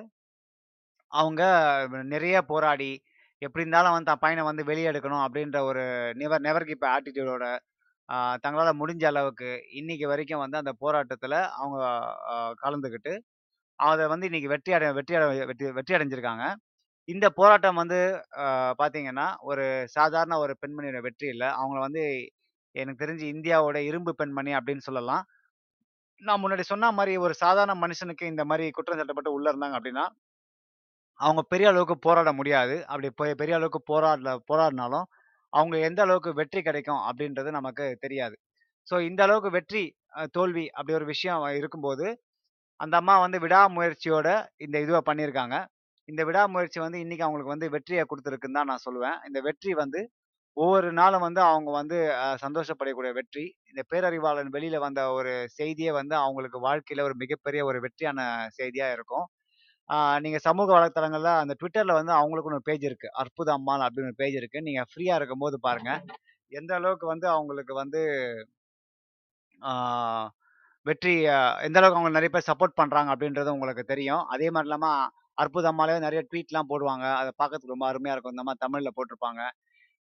அவங்க 1.12 1.43
நிறைய 2.15 2.37
போராடி 2.43 2.91
எப்படி 3.43 3.62
இருந்தாலும் 3.65 3.95
வந்து 3.95 4.11
தான் 4.11 4.23
பையனை 4.25 4.43
வந்து 4.45 4.62
வெளியே 4.65 4.88
எடுக்கணும் 4.91 5.25
அப்படின்ற 5.26 5.59
ஒரு 5.71 5.83
நெவர் 6.15 6.45
நெவர் 6.47 6.69
கிப் 6.71 6.87
ஆட்டிடியூடோட 6.95 7.47
தங்களால் 8.45 8.78
முடிஞ்ச 8.80 9.04
அளவுக்கு 9.06 9.49
இன்னைக்கு 9.73 10.06
வரைக்கும் 10.09 10.43
வந்து 10.45 10.59
அந்த 10.59 10.73
போராட்டத்தில் 10.82 11.39
அவங்க 11.59 11.78
கலந்துக்கிட்டு 12.65 13.15
அதை 13.78 14.04
வந்து 14.12 14.28
இன்னைக்கு 14.28 14.52
வெற்றி 14.54 14.73
அடை 14.76 14.89
வெற்றி 14.99 15.15
அடை 15.19 15.26
வெற்றி 15.50 15.67
வெற்றி 15.78 15.95
அடைஞ்சிருக்காங்க. 15.97 16.45
இந்த 17.08 17.26
போராட்டம் 17.39 17.80
வந்து 17.82 17.99
பார்த்தீங்கன்னா 18.80 19.26
ஒரு 19.50 19.65
சாதாரண 19.97 20.34
ஒரு 20.45 20.52
பெண்மணியோட 20.62 21.00
வெற்றி 21.06 21.26
இல்லை. 21.34 21.49
அவங்கள 21.60 21.80
வந்து 21.86 22.04
எனக்கு 22.76 23.02
தெரிஞ்சு 23.04 23.26
இந்தியாவோட 23.34 23.78
இரும்பு 23.91 24.12
பெண்மணி 24.21 24.52
அப்படின்னு 24.58 24.86
சொல்லலாம். 24.89 25.25
நான் 26.23 26.43
முன்னாடி 26.43 26.65
சொன்ன 26.73 26.91
மாதிரி 26.99 27.15
ஒரு 27.26 27.34
சாதாரண 27.45 27.75
மனுஷனுக்கு 27.84 28.25
இந்த 28.32 28.45
மாதிரி 28.50 28.67
குற்றம் 28.78 29.00
சாட்டப்பட்டு 29.00 29.36
உள்ள 29.36 29.47
இருந்தாங்க 29.52 29.78
அப்படின்னா 29.78 30.04
அவங்க 31.21 31.43
பெரிய 31.52 31.67
அளவுக்கு 31.73 31.97
போராட 32.06 32.30
முடியாது. 32.41 32.75
அப்படி 32.91 33.08
பெரிய 33.43 33.54
அளவுக்கு 33.58 33.80
போராடல 33.93 34.30
போராடினாலும் 34.50 35.06
அவங்க 35.52 35.76
எந்த 35.89 36.00
அளவுக்கு 36.06 36.30
வெற்றி 36.41 36.60
கிடைக்கும் 36.69 37.02
அப்படின்றது 37.08 37.50
நமக்கு 37.58 37.84
தெரியாது. 38.04 38.36
ஸோ 38.89 38.97
இந்த 39.10 39.21
அளவுக்கு 39.26 39.50
வெற்றி 39.58 39.82
தோல்வி 40.36 40.65
அப்படி 40.78 40.95
ஒரு 41.00 41.06
விஷயம் 41.15 41.43
இருக்கும்போது 41.60 42.06
அந்த 42.80 42.95
அம்மா 43.00 43.15
வந்து 43.21 43.39
விடாமுயற்சியோட 43.43 44.28
இந்த 44.60 44.76
இதுவை 44.84 45.00
பண்ணியிருக்காங்க. 45.08 45.56
இந்த 46.08 46.23
விடாமுயற்சி 46.28 46.78
வந்து 46.80 46.99
இன்னைக்கு 47.04 47.25
அவங்களுக்கு 47.26 47.54
வந்து 47.54 47.69
வெற்றியை 47.75 48.02
கொடுத்துருக்குன்னு 48.04 48.58
தான் 48.58 48.71
நான் 48.71 48.84
சொல்லுவேன். 48.86 49.19
இந்த 49.28 49.39
வெற்றி 49.47 49.73
வந்து 49.82 50.00
ஒவ்வொரு 50.56 50.89
நாளும் 50.99 51.25
வந்து 51.26 51.41
அவங்க 51.47 51.71
வந்து 51.78 51.97
சந்தோஷப்படக்கூடிய 52.45 53.12
வெற்றி. 53.19 53.45
இந்த 53.71 53.82
பேரறிவாளன் 53.91 54.52
வெளியில 54.56 54.76
வந்த 54.84 55.00
ஒரு 55.17 55.32
செய்தியே 55.56 55.93
வந்து 55.99 56.15
அவங்களுக்கு 56.23 56.60
வாழ்க்கையில 56.67 57.04
ஒரு 57.08 57.17
மிகப்பெரிய 57.23 57.62
ஒரு 57.71 57.80
வெற்றியான 57.86 58.21
செய்தியா 58.58 58.89
இருக்கும். 58.97 59.26
நீங்க 60.25 60.39
சமூக 60.47 60.69
வலைத்தளங்கள்ல 60.76 61.32
அந்த 61.43 61.54
ட்விட்டர்ல 61.60 61.95
வந்து 61.99 62.12
அவங்களுக்குன்னு 62.17 62.60
ஒரு 62.60 62.69
பேஜ் 62.71 62.86
இருக்கு. 62.89 63.08
அற்புத 63.23 63.50
அம்மாள் 63.56 63.84
அப்படின்னு 63.86 64.10
ஒரு 64.12 64.21
பேஜ் 64.23 64.39
இருக்கு. 64.41 64.60
நீங்க 64.69 64.82
ஃப்ரீயா 64.91 65.17
இருக்கும்போது 65.21 65.58
பாருங்க. 65.67 65.93
எந்த 66.52 66.73
அளவுக்கு 66.80 67.06
வந்து 67.12 67.28
அவங்களுக்கு 67.34 67.75
வந்து 67.82 68.02
ஆஹ் 69.58 70.28
வெற்றி 70.87 71.13
எந்த 71.67 71.77
அளவுக்கு 71.81 71.99
அவங்க 71.99 72.11
நிறைய 72.17 72.31
பேர் 72.35 72.49
சப்போர்ட் 72.49 72.79
பண்றாங்க 72.81 73.11
அப்படின்றது 73.15 73.55
உங்களுக்கு 73.57 73.85
தெரியும். 73.93 74.23
அதே 74.35 74.49
மாதிரி 74.55 74.69
இல்லாம 74.69 74.89
அற்புத 75.43 75.67
அம்மாலே 75.73 75.97
நிறைய 76.07 76.21
ட்வீட்லாம் 76.29 76.69
போடுவாங்க. 76.73 77.05
அதை 77.21 77.31
பார்க்கறதுக்கு 77.41 77.75
ரொம்ப 77.75 77.87
அருமையா 77.91 78.15
இருக்கும். 78.15 78.35
இந்த 78.37 78.45
மாதிரி 78.49 78.63
தமிழ்ல 78.67 78.91
போட்டிருப்பாங்க. 78.97 79.43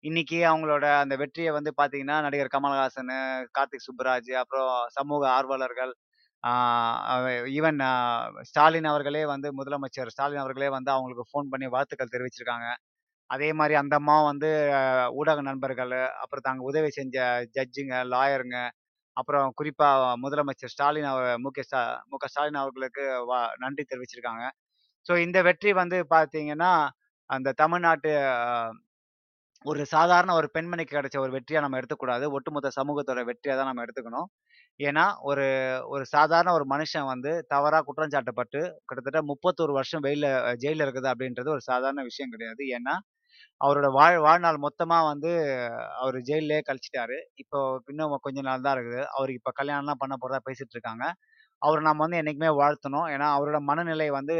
இன்னைக்கு 0.03 0.39
அவங்களோட 0.51 0.85
அந்த 1.03 1.15
வெற்றியை 1.21 1.51
வந்து 1.57 1.71
பாத்தீங்கன்னா 1.81 2.17
நடிகர் 2.25 2.53
கமல்ஹாசன் 2.55 3.11
கார்த்திக் 3.57 3.85
சுப்புராஜ் 3.87 4.31
அப்புறம் 4.41 4.71
சமூக 4.97 5.23
ஆர்வலர்கள் 5.37 5.93
ஈவன் 7.57 7.79
ஸ்டாலின் 8.49 8.89
அவர்களே 8.91 9.23
வந்து 9.33 9.49
முதலமைச்சர் 9.59 10.11
ஸ்டாலின் 10.13 10.41
அவர்களே 10.43 10.69
வந்து 10.77 10.91
அவங்களுக்கு 10.95 11.25
ஃபோன் 11.31 11.51
பண்ணி 11.53 11.67
வாழ்த்துக்கள் 11.75 12.13
தெரிவிச்சிருக்காங்க. 12.15 12.67
அதே 13.29 13.49
மாதிரி 13.59 13.75
அந்த 13.81 13.95
அம்மா 14.01 14.15
வந்து 14.31 14.49
ஊடக 15.19 15.41
நண்பர்கள் 15.49 15.93
அப்புறம் 16.23 16.45
தாங்க 16.47 16.63
உதவி 16.71 16.89
செஞ்ச 16.99 17.17
ஜட்ஜுங்க 17.57 17.95
லாயருங்க 18.13 18.57
அப்புறம் 19.17 19.51
குறிப்பாக 19.55 20.03
முதலமைச்சர் 20.19 20.73
ஸ்டாலின் 20.73 21.09
அவர் 21.09 21.37
மு. 21.39 21.49
க. 21.51 21.61
ஸ்டா 21.67 21.81
மு. 22.05 22.17
க. 22.17 22.27
ஸ்டாலின் 22.27 22.61
அவர்களுக்கு 22.61 23.03
வா- 23.29 23.53
நன்றி 23.57 23.85
தெரிவிச்சிருக்காங்க. 23.89 24.45
ஸோ 25.05 25.17
இந்த 25.19 25.41
வெற்றி 25.41 25.73
வந்து 25.73 25.97
பார்த்தீங்கன்னா 26.09 26.73
அந்த 27.29 27.53
தமிழ்நாட்டு 27.55 28.11
ஒரு 29.65 29.85
சாதாரண 29.85 30.31
ஒரு 30.33 30.47
பெண்மணிக்கு 30.53 30.95
கிடைச்ச 30.95 31.17
ஒரு 31.19 31.31
வெற்றியாக 31.33 31.63
நம்ம 31.63 31.77
எடுத்துக்கூடாது. 31.77 32.25
ஒட்டுமொத்த 32.31 32.69
சமூகத்தோட 32.75 33.21
வெற்றியாக 33.29 33.57
தான் 33.59 33.69
நம்ம 33.69 33.83
எடுத்துக்கணும். 33.85 34.27
ஏன்னா 34.79 35.05
ஒரு 35.23 35.45
ஒரு 35.87 36.05
சாதாரண 36.07 36.53
ஒரு 36.53 36.65
மனுஷன் 36.69 37.05
வந்து 37.05 37.31
தவறாக 37.47 37.83
குற்றம் 37.83 38.13
சாட்டப்பட்டு 38.15 38.61
கிட்டத்தட்ட 38.85 39.21
முப்பத்தொரு 39.23 39.73
வருஷம் 39.73 40.03
வெயில 40.03 40.27
ஜெயிலில் 40.55 40.85
இருக்குது 40.87 41.11
அப்படின்றது 41.13 41.49
ஒரு 41.49 41.61
சாதாரண 41.63 42.03
விஷயம் 42.03 42.31
கிடையாது. 42.31 42.63
ஏன்னா 42.75 42.95
அவரோட 43.61 43.87
வாழ் 43.97 44.17
வாழ்நாள் 44.27 44.57
மொத்தமா 44.65 44.97
வந்து 45.11 45.31
அவர் 46.01 46.17
ஜெயிலே 46.29 46.59
கழிச்சிட்டாரு. 46.69 47.17
இப்போ 47.43 47.59
இன்னும் 47.91 48.15
கொஞ்ச 48.27 48.39
நாள் 48.49 48.65
தான் 48.67 48.75
இருக்குது. 48.77 49.01
அவருக்கு 49.15 49.41
இப்போ 49.41 49.53
கல்யாணம்லாம் 49.61 50.01
பண்ண 50.03 50.15
போறதா 50.23 50.41
பேசிட்டு 50.49 50.75
இருக்காங்க. 50.77 51.05
அவரை 51.61 51.81
நம்ம 51.89 52.03
வந்து 52.05 52.19
என்னைக்குமே 52.21 52.51
வாழ்த்தணும். 52.61 53.07
ஏன்னா 53.15 53.27
அவரோட 53.37 53.59
மனநிலை 53.71 54.09
வந்து 54.19 54.37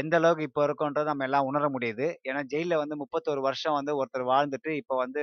எந்த 0.00 0.14
அளவுக்கு 0.20 0.46
இப்போ 0.48 0.62
இருக்குன்றதை 0.66 1.08
நம்ம 1.10 1.26
எல்லாம் 1.28 1.48
உணர 1.50 1.66
முடியுது. 1.76 2.06
ஏன்னா 2.28 2.42
ஜெயில 2.52 2.74
வந்து 2.82 2.96
முப்பத்தொரு 3.02 3.40
வருஷம் 3.48 3.78
வந்து 3.78 3.92
ஒருத்தர் 4.00 4.30
வாழ்ந்துட்டு 4.32 4.70
இப்போ 4.82 4.96
வந்து 5.04 5.22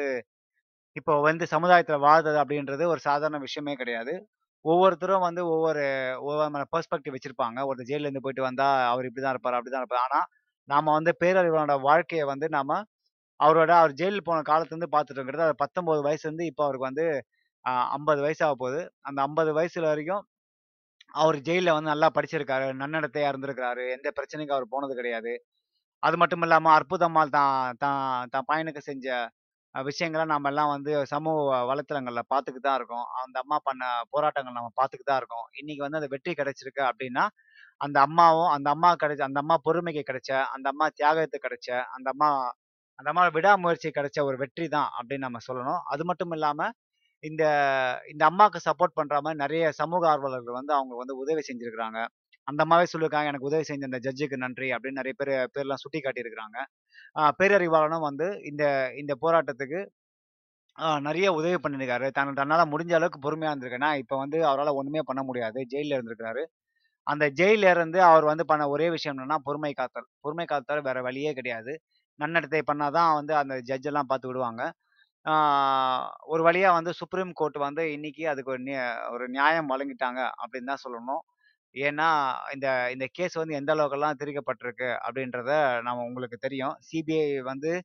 இப்போ 0.96 1.14
வந்து 1.28 1.46
சமுதாயத்தில் 1.54 2.04
வாழ்றது 2.06 2.38
அப்படின்றது 2.44 2.84
ஒரு 2.94 3.02
சாதாரண 3.08 3.38
விஷயமே 3.46 3.74
கிடையாது. 3.82 4.14
ஒவ்வொருத்தரும் 4.66 5.26
வந்து 5.28 5.42
ஒவ்வொரு 5.54 5.84
ஒவ்வொரு 6.22 6.66
பெர்ஸ்பெக்டிவ் 6.74 7.16
வச்சிருப்பாங்க. 7.16 7.60
ஒருத்தர் 7.70 7.90
ஜெயிலேருந்து 7.92 8.24
போயிட்டு 8.26 8.48
வந்தா 8.50 8.68
அவர் 8.92 9.08
இப்படிதான் 9.10 9.36
இருப்பார் 9.36 9.58
அப்படிதான் 9.58 9.84
இருப்பார். 9.84 10.06
ஆனா 10.08 10.20
நாம 10.70 10.92
வந்து 10.98 11.12
பேரறிவாளனோட 11.22 11.76
வாழ்க்கையை 11.90 12.26
வந்து 12.34 12.48
நாம 12.58 12.80
அவரோட 13.44 13.72
அவர் 13.82 13.94
ஜெயிலில் 14.00 14.28
போன 14.30 14.44
காலத்துலேருந்து 14.50 14.94
பார்த்துட்டு 14.96 15.20
இருக்கிறது 15.20 15.48
அது 15.48 15.56
பத்தொம்போது 15.64 16.02
வயசுலேருந்து 16.08 16.46
இப்போ 16.52 16.64
அவருக்கு 16.68 16.90
வந்து 16.92 17.06
ஐம்பது 17.96 18.20
வயசாக 18.26 18.56
போகுது. 18.64 18.82
அந்த 19.08 19.20
ஐம்பது 19.28 19.52
வயசுல 19.60 19.86
வரைக்கும் 19.92 20.24
அவர் 21.22 21.38
ஜெயிலில் 21.48 21.76
வந்து 21.76 21.92
நல்லா 21.94 22.10
படிச்சிருக்காரு. 22.18 22.68
நன்னடத்தையாக 22.82 23.32
இருந்திருக்கிறாரு. 23.34 23.84
எந்த 23.98 24.10
பிரச்சனைக்கும் 24.18 24.58
அவர் 24.58 24.74
போனது 24.76 24.94
கிடையாது. 25.02 25.34
அது 26.04 26.16
மட்டும் 26.22 26.44
இல்லாமல் 26.46 26.76
அற்புதம்மாள் 26.78 27.36
தான் 27.38 27.78
தான் 27.84 28.30
தான் 28.34 28.48
பையனுக்கு 28.52 28.82
செஞ்ச 28.90 29.08
விஷயங்களை 29.76 30.26
நம்ம 30.32 30.50
எல்லாம் 30.52 30.72
வந்து 30.76 30.92
சமூக 31.14 31.38
வலைத்தளங்களில் 31.70 32.30
பார்த்துக்கிட்டு 32.34 32.68
தான் 32.68 32.80
இருக்கோம். 32.80 33.06
அந்த 33.24 33.38
அம்மா 33.44 33.58
பண்ண 33.68 33.84
போராட்டங்கள் 34.14 34.58
நம்ம 34.60 34.72
பார்த்துக்கிட்டு 34.80 35.12
தான் 35.12 35.22
இருக்கோம். 35.22 35.46
இன்னைக்கு 35.62 35.84
வந்து 35.86 36.00
அந்த 36.02 36.10
வெற்றி 36.16 36.34
கிடைச்சிருக்கு 36.42 36.84
அப்படின்னா 36.90 37.24
அந்த 37.82 37.98
அம்மாவும் 38.08 38.52
அந்த 38.56 38.68
அம்மா 38.76 38.90
கிடைச்ச 39.04 39.24
அந்த 39.30 39.40
அம்மா 39.44 39.56
பொறுமைக்கு 39.68 40.04
கிடைச்ச 40.10 40.32
அந்த 40.56 40.68
அம்மா 40.74 40.88
தியாகத்துக்கு 41.00 41.48
கிடைச்ச 41.48 41.70
அந்த 41.98 42.08
அம்மா 42.16 42.30
அந்த 43.00 43.10
மாதிரி 43.18 43.32
விடாமுயற்சி 43.38 43.90
கிடைச்ச 43.98 44.20
ஒரு 44.30 44.38
வெற்றி 44.44 44.66
தான் 44.76 44.90
அப்படின்னு 44.98 45.26
நம்ம 45.28 45.42
சொல்லணும். 45.48 45.82
அது 45.94 46.04
மட்டும் 46.10 46.34
இல்லாமல் 46.38 46.74
இந்த 47.24 47.44
இந்த 48.14 48.24
அம்மாவுக்கு 48.32 48.60
சப்போர்ட் 48.68 48.98
பண்ற 49.00 49.16
மாதிரி 49.26 49.42
நிறைய 49.44 49.66
சமூக 49.82 50.04
ஆர்வலர்கள் 50.14 50.58
வந்து 50.60 50.74
அவங்க 50.80 50.94
வந்து 51.02 51.16
உதவி 51.24 51.42
செஞ்சிருக்கிறாங்க. 51.50 52.00
அந்த 52.48 52.62
அம்மாவே 52.66 52.86
சொல்லியிருக்காங்க 52.94 53.32
எனக்கு 53.32 53.50
உதவி 53.52 53.66
செஞ்ச 53.70 53.84
இந்த 53.90 54.00
ஜட்ஜுக்கு 54.08 54.38
நன்றி 54.46 54.68
அப்படின்னு 54.76 55.00
நிறைய 55.02 55.16
பேர் 55.22 55.34
பேர்லாம் 55.56 55.84
சுட்டி 55.84 56.00
காட்டியிருக்கிறாங்க 56.06 56.58
பேரறிவாளனும் 57.40 58.06
வந்து 58.10 58.28
இந்த 58.52 58.64
இந்த 59.02 59.14
போராட்டத்துக்கு 59.24 59.80
நிறைய 61.08 61.28
உதவி 61.40 61.58
பண்ணியிருக்காரு. 61.64 62.08
தன் 62.18 62.38
தன்னால் 62.40 62.72
முடிஞ்ச 62.74 62.94
அளவுக்கு 63.00 63.20
பொறுமையாக 63.26 63.54
இருந்திருக்கேன்னா 63.54 63.92
இப்போ 64.04 64.16
வந்து 64.24 64.38
அவரால் 64.52 64.78
ஒன்றுமே 64.80 65.02
பண்ண 65.10 65.22
முடியாது. 65.30 65.60
ஜெயிலில் 65.74 65.96
இருந்திருக்கிறாரு. 65.98 66.44
அந்த 67.08 67.26
ஜெயிலில் 67.40 67.70
இருந்து 67.76 68.00
அவர் 68.10 68.26
வந்து 68.32 68.46
பண்ண 68.52 68.64
ஒரே 68.76 68.88
விஷயம் 68.96 69.16
என்னன்னா 69.16 69.38
பொறுமை 69.48 69.74
காத்தல். 69.82 70.08
பொறுமை 70.26 70.46
காத்தல் 70.54 70.86
வேற 70.90 71.00
வழியே 71.08 71.32
கிடையாது. 71.40 71.74
நன்னடத்தை 72.16 72.62
பண்ணாதான் 72.74 73.14
வந்து 73.14 73.36
அந்த 73.36 73.60
ஜட்ஜ் 73.60 73.86
எல்லாம் 73.86 74.06
பார்த்து 74.06 74.28
விடுவாங்க. 74.28 74.74
ஒரு 76.26 76.44
வழியாக 76.44 76.74
வந்து 76.74 76.94
சுப்ரீம் 76.94 77.32
கோர்ட் 77.34 77.58
வந்து 77.58 77.92
இன்னைக்கு 77.92 78.30
அதுக்கு 78.30 78.52
ஒரு 78.52 78.62
நிய- 78.62 79.10
ஒரு 79.12 79.30
நியாயம் 79.30 79.70
வழங்கிட்டாங்க 79.70 80.30
அப்படின்னு 80.44 80.66
தான் 80.66 80.84
சொல்லணும். 80.90 81.24
ஏன்னா 81.74 82.34
இந்த 82.54 82.92
இந்த 82.92 83.08
கேஸ் 83.12 83.34
வந்து 83.34 83.56
எந்த 83.56 83.76
அளவுக்கெல்லாம் 83.76 84.14
திரிக்கப்பட்டிருக்கு 84.24 84.98
அப்படின்றத 85.08 85.82
நம்ம 85.82 86.04
உங்களுக்கு 86.04 86.38
தெரியும். 86.38 86.76
சிபிஐ 86.92 87.40
வந்து 87.40 87.84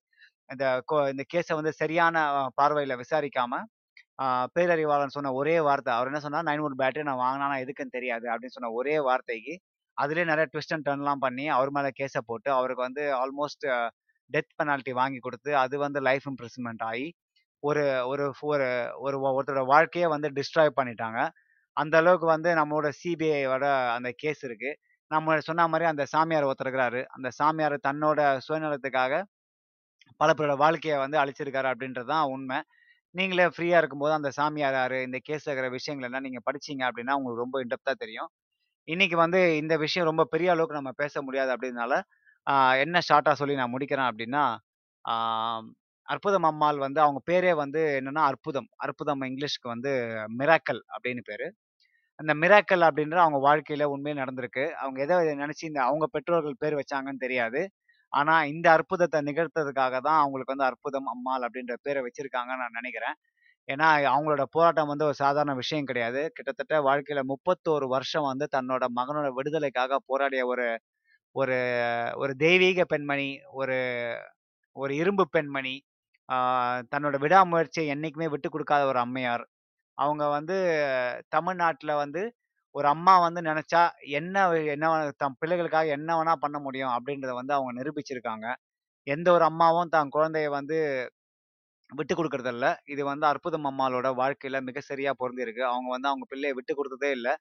இந்த 0.49 0.83
கோ- 0.93 1.09
இந்த 1.09 1.25
கேஸை 1.35 1.55
வந்து 1.55 1.73
சரியான 1.73 2.49
பார்வையில் 2.55 2.97
விசாரிக்காமல் 2.97 3.65
விசாரிக்காம 4.23 4.47
பேரறிவாளன் 4.59 5.07
சொன்ன 5.07 5.33
ஒரே 5.33 5.61
வார்த்தை 5.61 5.95
அவர் 5.95 6.07
என்ன 6.07 6.21
சொன்னா 6.21 6.53
நைன் 6.53 6.61
ஒன் 6.61 6.75
பேட்டரி 6.79 7.03
நான் 7.03 7.23
வாங்கினா 7.25 7.69
எதுக்குன்னு 7.69 7.91
தெரியாது 7.91 8.29
அப்படின்னு 8.29 8.47
சொன்ன 8.47 8.75
ஒரே 8.75 9.01
வார்த்தைக்கு 9.01 9.61
அதுலேயே 10.03 10.25
நிறைய 10.25 10.47
ட்விஸ்ட் 10.53 10.75
அண்ட் 10.75 10.89
டர்ன்லாம் 10.89 11.15
பண்ணி 11.15 11.49
அவர் 11.49 11.71
மேலே 11.71 11.91
கேஸை 12.01 12.21
போட்டு 12.27 12.53
அவருக்கு 12.53 12.83
வந்து 12.83 13.05
ஆல்மோஸ்ட் 13.15 13.89
டெத் 14.31 14.53
பெனால்ட்டி 14.61 14.93
வாங்கி 15.01 15.21
கொடுத்து 15.21 15.51
அது 15.57 15.77
வந்து 15.79 16.01
லைஃப் 16.09 16.27
இம்ப்ரெஸ்மெண்ட் 16.31 16.83
ஆகி 16.91 17.07
ஒரு 17.63 17.85
ஒரு 18.11 18.25
ஒரு 18.51 18.67
ஒரு 19.07 19.17
ஒருத்தரோட 19.31 19.65
வாழ்க்கையை 19.75 20.09
வந்து 20.15 20.29
டிஸ்ட்ராய் 20.39 20.77
பண்ணிட்டாங்க. 20.79 21.21
அந்த 21.77 21.95
அளவுக்கு 22.03 22.27
வந்து 22.27 22.51
நம்மளோட 22.61 22.89
சிபிஐயோட 23.01 23.65
அந்த 23.97 24.11
கேஸ் 24.23 24.43
இருக்கு. 24.49 24.71
நம்ம 25.11 25.39
சொன்ன 25.41 25.67
மாதிரி 25.69 25.87
அந்த 25.93 26.05
சாமியார் 26.15 26.49
ஒருத்தருக்கிறாரு 26.51 27.03
அந்த 27.17 27.29
சாமியார் 27.41 27.77
தன்னோட 27.89 28.21
சுயநலத்துக்காக 28.47 29.13
பல 30.21 30.31
பேரோட 30.33 30.55
வாழ்க்கையை 30.63 30.97
வந்து 30.99 31.17
அழிச்சிருக்காரு 31.23 31.69
அப்படின்றது 31.73 32.11
தான் 32.13 32.31
உண்மை. 32.35 32.59
நீங்களே 33.15 33.47
ஃப்ரீயாக 33.55 33.81
இருக்கும்போது 33.83 34.15
அந்த 34.19 34.31
சாமியார் 34.39 34.97
இந்த 35.07 35.19
கேஸில் 35.29 35.51
இருக்கிற 35.51 35.69
விஷயங்கள் 35.77 36.09
எல்லாம் 36.09 36.27
நீங்கள் 36.27 36.47
படிச்சீங்க 36.49 36.83
அப்படின்னா 36.89 37.17
உங்களுக்கு 37.19 37.45
ரொம்ப 37.45 37.59
இன்டெப்தா 37.65 37.95
தெரியும். 38.05 38.31
இன்னைக்கு 38.89 39.17
வந்து 39.25 39.41
இந்த 39.63 39.75
விஷயம் 39.85 40.09
ரொம்ப 40.11 40.25
பெரிய 40.35 40.49
அளவுக்கு 40.55 40.81
நம்ம 40.81 40.93
பேச 41.03 41.23
முடியாது 41.23 41.51
அப்படின்னால 41.57 41.95
என்ன 42.85 42.97
ஷார்ட்டாக 43.09 43.37
சொல்லி 43.41 43.55
நான் 43.61 43.75
முடிக்கிறேன் 43.75 44.09
அப்படின்னா 44.11 44.45
அற்புதம் 46.09 46.47
அம்மாள் 46.51 46.79
வந்து 46.79 47.01
அவங்க 47.05 47.21
பேரே 47.31 47.53
வந்து 47.61 47.81
என்னன்னா 47.99 48.23
அற்புதம். 48.31 48.69
அற்புதம் 48.77 49.23
இங்கிலீஷ்க்கு 49.29 49.69
வந்து 49.75 49.91
மிராக்கல் 50.41 50.83
அப்படின்னு 50.95 51.23
பேர். 51.31 51.47
அந்த 52.19 52.33
மிராக்கல் 52.43 52.85
அப்படின்ற 52.89 53.19
அவங்க 53.25 53.39
வாழ்க்கையில 53.49 53.85
உண்மையே 53.95 54.17
நடந்திருக்கு. 54.23 54.65
அவங்க 54.83 54.99
எதை 55.07 55.17
நினைச்சு 55.43 55.65
இந்த 55.71 55.81
அவங்க 55.89 56.07
பெற்றோர்கள் 56.15 56.61
பேர் 56.63 56.79
வச்சாங்கன்னு 56.81 57.25
தெரியாது. 57.27 57.63
ஆனா 58.13 58.35
இந்த 58.53 58.67
அற்புதத்தை 58.77 59.21
நிகழ்த்ததுக்காக 59.29 59.97
தான் 60.09 60.21
அவங்களுக்கு 60.23 60.55
வந்து 60.55 60.69
அற்புதம் 60.71 61.09
அம்மாள் 61.15 61.45
அப்படின்ற 61.49 61.75
பேரை 61.87 62.03
வச்சிருக்காங்கன்னு 62.07 62.65
நான் 62.65 62.79
நினைக்கிறேன். 62.81 63.17
ஏன்னா 63.69 63.89
அவங்களோட 64.13 64.45
போராட்டம் 64.57 64.91
வந்து 64.93 65.07
ஒரு 65.09 65.17
சாதாரண 65.23 65.55
விஷயம் 65.63 65.89
கிடையாது. 65.91 66.23
கிட்டத்தட்ட 66.37 66.77
வாழ்க்கையில 66.89 67.23
முப்பத்தோரு 67.33 67.87
வருஷம் 67.97 68.29
வந்து 68.31 68.47
தன்னோட 68.57 68.85
மகனோட 68.99 69.29
விடுதலைக்காக 69.39 70.01
போராடிய 70.11 70.45
ஒரு 70.53 70.67
ஒரு 71.41 71.57
ஒரு 72.23 72.33
தெய்வீக 72.45 72.85
பெண்மணி 72.93 73.29
ஒரு 73.61 73.77
ஒரு 74.77 74.93
இரும்பு 75.03 75.25
பெண்மணி 75.35 75.75
தன்னோட 76.93 77.17
விடாமுயற்சியை 77.25 77.87
என்றைக்குமே 77.95 78.29
விட்டு 78.33 78.49
கொடுக்காத 78.51 78.83
ஒரு 78.91 78.99
அம்மையார். 79.05 79.45
அவங்க 79.99 80.25
வந்து 80.37 80.57
தமிழ்நாட்டில் 81.37 82.01
வந்து 82.03 82.23
ஒரு 82.75 82.89
அம்மா 82.95 83.15
வந்து 83.27 83.41
நினச்சா 83.51 83.83
என்ன 84.21 84.37
என்ன 84.75 84.87
தம் 85.23 85.39
பிள்ளைகளுக்காக 85.43 85.89
என்ன 85.99 86.11
வேணா 86.19 86.35
பண்ண 86.45 86.59
முடியும் 86.67 86.95
அப்படின்றத 86.97 87.35
வந்து 87.41 87.57
அவங்க 87.59 87.73
நிரூபிச்சிருக்காங்க. 87.81 88.47
எந்த 89.07 89.29
ஒரு 89.37 89.45
அம்மாவும் 89.51 89.93
தன் 89.97 90.15
குழந்தைய 90.17 90.49
வந்து 90.59 90.79
விட்டு 91.93 92.15
கொடுக்குறதில்ல. 92.15 92.67
இது 92.93 93.03
வந்து 93.11 93.27
அற்புதம் 93.31 93.69
அம்மாவோட 93.71 94.09
வாழ்க்கையில் 94.21 94.65
மிக 94.69 94.81
சரியாக 94.89 95.15
பொருந்திருக்கு 95.21 95.63
அவங்க 95.73 95.89
வந்து 95.95 96.11
அவங்க 96.11 96.27
பிள்ளையை 96.33 96.55
விட்டு 96.59 96.73
கொடுத்ததே 96.79 97.11
இல்லை. 97.19 97.33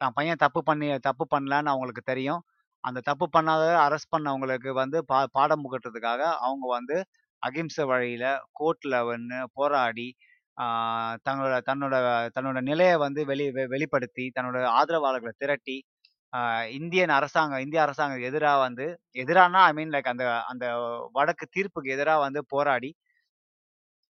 தான் 0.00 0.14
பையன் 0.18 0.42
தப்பு 0.44 0.60
பண்ணி 0.70 0.88
தப்பு 1.08 1.24
பண்ணலான்னு 1.34 1.72
அவங்களுக்கு 1.74 2.04
தெரியும். 2.12 2.42
அந்த 2.88 3.00
தப்பு 3.08 3.26
பண்ணாத 3.34 3.64
அரெஸ்ட் 3.86 4.12
பண்ணவங்களுக்கு 4.14 4.70
வந்து 4.80 4.98
பா 5.10 5.20
பாடம் 5.36 5.64
புகட்டுறதுக்காக 5.64 6.22
அவங்க 6.46 6.66
வந்து 6.76 6.96
அகிம்சை 7.42 7.84
வழியில 7.90 8.26
கோர்ட்ல 8.60 8.96
வந்து 9.08 9.38
போராடி 9.56 10.08
தங்களோட 11.26 11.56
தன்னோட 11.68 11.96
தன்னோட 12.36 12.58
நிலையை 12.70 12.96
வந்து 13.04 13.20
வெளி 13.30 13.46
வெ- 13.52 13.68
வெளிப்படுத்தி 13.74 14.24
தன்னோட 14.36 14.58
ஆதரவாளர்களை 14.78 15.34
திரட்டி 15.42 15.76
இந்தியன் 16.78 17.12
அரசாங்கம் 17.18 17.62
இந்திய 17.64 17.80
அரசாங்கம் 17.84 18.26
எதிராக 18.28 18.58
வந்து 18.66 18.86
எதிரானா 19.22 19.60
ஐ 19.68 19.74
மீன் 19.78 19.92
லைக் 19.94 20.10
அந்த 20.12 20.24
அந்த 20.52 20.64
வடக்கு 21.16 21.46
தீர்ப்புக்கு 21.56 21.94
எதிராக 21.96 22.24
வந்து 22.26 22.42
போராடி 22.54 22.90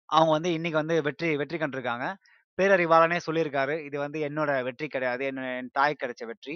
அவங்க 0.08 0.32
வந்து 0.36 0.50
இன்னைக்கு 0.56 0.80
வந்து 0.82 0.96
வெற்றி 1.06 1.28
வெற்றி 1.40 1.58
கண்டிருக்காங்க. 1.58 2.06
பேரறிவாளனே 2.58 3.18
சொல்லியிருக்காரு 3.26 3.74
இது 3.88 3.96
வந்து 4.04 4.18
என்னோட 4.28 4.50
வெற்றி 4.68 4.86
கிடையாது 4.88 5.22
என்ன 5.30 5.48
என் 5.54 5.72
தாய் 5.78 6.00
கிடைச்ச 6.02 6.22
வெற்றி. 6.30 6.54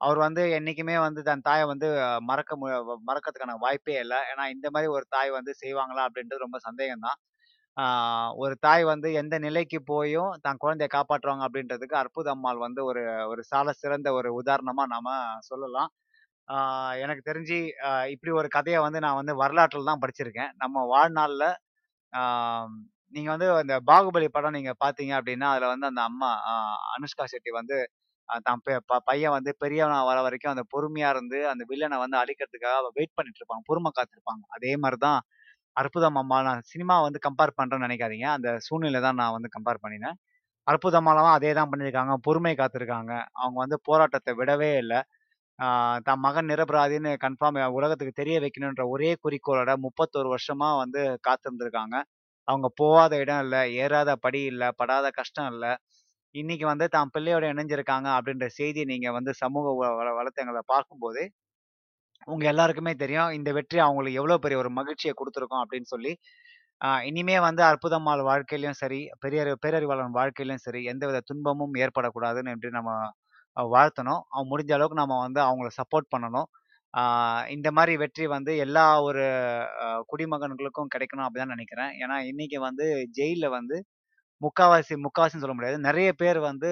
அவர் 0.00 0.18
வந்து 0.20 0.42
என்னைக்குமே 0.56 0.96
வந்து 1.00 1.20
தன் 1.24 1.44
தாயை 1.46 1.64
வந்து 1.70 1.88
மறக்க 2.28 2.52
மு 2.56 2.66
மறக்கிறதுக்கான 3.08 3.56
வாய்ப்பே 3.62 3.96
இல்லை. 4.02 4.18
ஏன்னா 4.30 4.44
இந்த 4.54 4.66
மாதிரி 4.72 4.88
ஒரு 4.94 5.04
தாய் 5.10 5.30
வந்து 5.32 5.52
செய்வாங்களா 5.62 6.02
அப்படின்றது 6.08 6.44
ரொம்ப 6.44 6.58
சந்தேகம்தான் 6.66 7.18
ஒரு 8.38 8.54
தாய் 8.60 8.84
வந்து 8.86 9.08
எந்த 9.18 9.36
நிலைக்கு 9.44 9.78
போயும் 9.88 10.32
தன் 10.44 10.60
குழந்தைய 10.62 10.88
காப்பாற்றுவாங்க 10.92 11.44
அப்படின்றதுக்கு 11.46 11.96
அற்புத 12.00 12.28
அம்மாள் 12.32 12.60
வந்து 12.64 12.80
ஒரு 12.86 13.02
ஒரு 13.32 13.42
சால 13.50 13.72
சிறந்த 13.76 14.08
ஒரு 14.14 14.30
உதாரணமா 14.40 14.84
நாம 14.92 15.08
சொல்லலாம். 15.50 15.90
ஆஹ் 16.48 16.94
எனக்கு 17.02 17.22
தெரிஞ்சு 17.26 17.58
ஆஹ் 17.88 18.08
இப்படி 18.14 18.32
ஒரு 18.40 18.48
கதையை 18.56 18.80
வந்து 18.86 19.00
நான் 19.04 19.20
வந்து 19.20 19.34
வரலாற்றில் 19.42 19.90
தான் 19.90 20.02
படிச்சிருக்கேன். 20.04 20.52
நம்ம 20.62 20.84
வாழ்நாள்ல 20.94 21.44
ஆஹ் 22.12 22.70
நீங்க 23.14 23.30
வந்து 23.34 23.48
அந்த 23.60 23.76
பாகுபலி 23.88 24.28
படம் 24.30 24.56
நீங்க 24.56 24.72
பாத்தீங்க 24.82 25.14
அப்படின்னா 25.18 25.48
அதுல 25.52 25.70
வந்து 25.72 25.88
அந்த 25.90 26.02
அம்மா 26.10 26.30
அனுஷ்கா 26.94 27.26
செட்டி 27.30 27.50
வந்து 27.56 27.78
தான் 28.46 28.60
ப- 28.88 29.02
பையன் 29.04 29.34
வந்து 29.36 29.52
பெரியவனா 29.62 29.98
வர 30.04 30.18
வரைக்கும் 30.22 30.52
அந்த 30.54 30.64
பொறுமையா 30.74 31.08
இருந்து 31.10 31.38
அந்த 31.52 31.62
வில்லனை 31.70 31.98
வந்து 32.04 32.18
அழிக்கிறதுக்காக 32.22 32.90
வெயிட் 32.98 33.16
பண்ணிட்டு 33.16 33.40
இருப்பாங்க 33.42 33.64
பொறுமை 33.70 33.92
காத்திருப்பாங்க. 33.98 34.44
அதே 34.56 34.72
மாதிரிதான் 34.76 35.20
அற்புதம் 35.76 36.18
அம்மா 36.22 36.38
நான் 36.42 36.62
சினிமா 36.66 36.96
வந்து 37.02 37.20
கம்பேர் 37.26 37.56
பண்றேன்னு 37.58 37.86
நினைக்காதீங்க. 37.86 38.28
அந்த 38.36 38.50
சூழ்நிலை 38.66 39.00
தான் 39.00 39.18
நான் 39.22 39.36
வந்து 39.36 39.50
கம்பேர் 39.56 39.82
பண்ணினேன். 39.84 40.16
அற்புதமாலாம் 40.66 41.32
அதே 41.36 41.52
தான் 41.54 41.70
பண்ணியிருக்காங்க. 41.72 42.14
பொறுமை 42.26 42.54
காத்திருக்காங்க. 42.56 43.12
அவங்க 43.40 43.58
வந்து 43.58 43.78
போராட்டத்தை 43.84 44.32
விடவே 44.40 44.70
இல்லை. 44.78 45.00
தன் 46.06 46.20
மகன் 46.20 46.48
நிரபராதின்னு 46.48 47.12
கன்ஃபார்ம் 47.24 47.58
உலகத்துக்கு 47.78 48.14
தெரிய 48.14 48.36
வைக்கணுன்ற 48.40 48.84
ஒரே 48.88 49.10
குறிக்கோளோட 49.24 49.72
முப்பத்தோரு 49.86 50.28
வருஷமா 50.34 50.70
வந்து 50.82 51.00
காத்திருந்திருக்காங்க. 51.28 51.96
அவங்க 52.48 52.68
போகாத 52.76 53.14
இடம் 53.16 53.42
இல்லை 53.42 53.62
ஏறாத 53.76 54.10
படி 54.16 54.40
இல்லை 54.44 54.68
படாத 54.76 55.06
கஷ்டம் 55.12 55.50
இல்லை. 55.52 55.72
இன்னைக்கு 56.34 56.66
வந்து 56.66 56.88
தான் 56.88 57.10
பிள்ளையோட 57.14 57.44
இணைஞ்சிருக்காங்க 57.52 58.08
அப்படின்ற 58.16 58.46
செய்தி 58.50 58.84
நீங்க 58.84 59.12
வந்து 59.12 59.32
சமூக 59.34 59.66
வ- 59.80 59.94
பார்க்கும்போது 60.66 61.22
உங்க 62.28 62.46
எல்லாருக்குமே 62.46 62.94
தெரியும். 62.94 63.30
இந்த 63.30 63.52
வெற்றி 63.52 63.78
அவங்களுக்கு 63.78 64.18
எவ்வளவு 64.18 64.40
பெரிய 64.40 64.58
ஒரு 64.58 64.70
மகிழ்ச்சியை 64.70 65.14
கொடுத்துருக்கோம் 65.14 65.62
அப்படின்னு 65.64 65.88
சொல்லி. 65.88 66.12
ஆஹ் 66.80 67.02
இனிமே 67.02 67.40
வந்து 67.40 67.62
அற்புதம்மாள் 67.62 68.22
வாழ்க்கையிலும் 68.22 68.72
சரி 68.74 69.00
பெரிய 69.20 69.40
பேரறிவாளன் 69.66 70.16
வாழ்க்கையிலும் 70.18 70.58
சரி 70.58 70.84
எந்தவித 70.84 71.20
துன்பமும் 71.26 71.74
ஏற்படக்கூடாதுன்னு 71.76 72.54
எப்படி 72.54 72.70
நம்ம 72.70 72.92
வாழ்த்தணும். 73.56 74.22
அவங்க 74.30 74.48
முடிஞ்ச 74.52 74.72
அளவுக்கு 74.72 75.02
நம்ம 75.02 75.18
வந்து 75.20 75.40
அவங்கள 75.42 75.70
சப்போர்ட் 75.80 76.10
பண்ணணும். 76.16 76.48
ஆஹ் 76.94 77.44
இந்த 77.48 77.68
மாதிரி 77.72 77.94
வெற்றி 77.96 78.26
வந்து 78.28 78.52
எல்லா 78.58 78.86
ஒரு 79.02 79.24
குடிமகன்களுக்கும் 80.10 80.92
கிடைக்கணும் 80.94 81.26
அப்படிதான் 81.26 81.54
நினைக்கிறேன். 81.56 81.92
ஏன்னா 82.02 82.18
இன்னைக்கு 82.26 82.60
வந்து 82.60 82.86
ஜெயில 83.18 83.48
வந்து 83.50 83.76
முக்காவாசி 84.40 84.94
முக்காவாசின்னு 85.04 85.44
சொல்ல 85.44 85.56
முடியாது. 85.58 85.78
நிறைய 85.88 86.10
பேர் 86.20 86.38
வந்து 86.48 86.70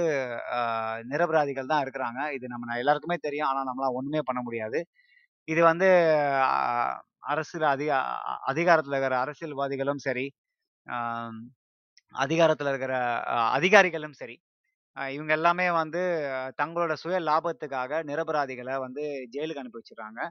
நிரபராதிகள் 1.12 1.70
தான் 1.72 1.83
இருக்கிறாங்க. 1.85 2.20
இது 2.37 2.46
நம்ம 2.54 2.76
எல்லாருக்குமே 2.83 3.18
தெரியும். 3.26 3.48
ஆனால் 3.50 3.68
நம்மளால் 3.70 3.98
ஒன்றுமே 4.00 4.22
பண்ண 4.31 4.42
முடியாது. 4.48 4.81
இது 5.48 5.61
வந்து 5.70 5.88
அரசியல் 7.33 7.68
அதிக 7.74 7.92
அதிகாரத்தில் 8.52 8.96
இருக்கிற 8.96 9.16
அரசியல்வாதிகளும் 9.24 10.02
சரி 10.09 10.26
அதிகாரத்தில் 12.14 12.70
இருக்கிற 12.72 12.94
அதிகாரிகளும் 13.59 14.18
சரி 14.20 14.37
இவங்க 14.96 15.33
எல்லாமே 15.38 15.66
வந்து 15.81 16.02
தங்களோட 16.61 16.94
சுய 17.02 17.18
லாபத்துக்காக 17.28 18.00
நிரபராதிகளை 18.11 18.76
வந்து 18.87 19.04
ஜெயிலுக்கு 19.35 19.62
அனுப்பி 19.62 19.81
வச்சிருக்காங்க 19.81 20.22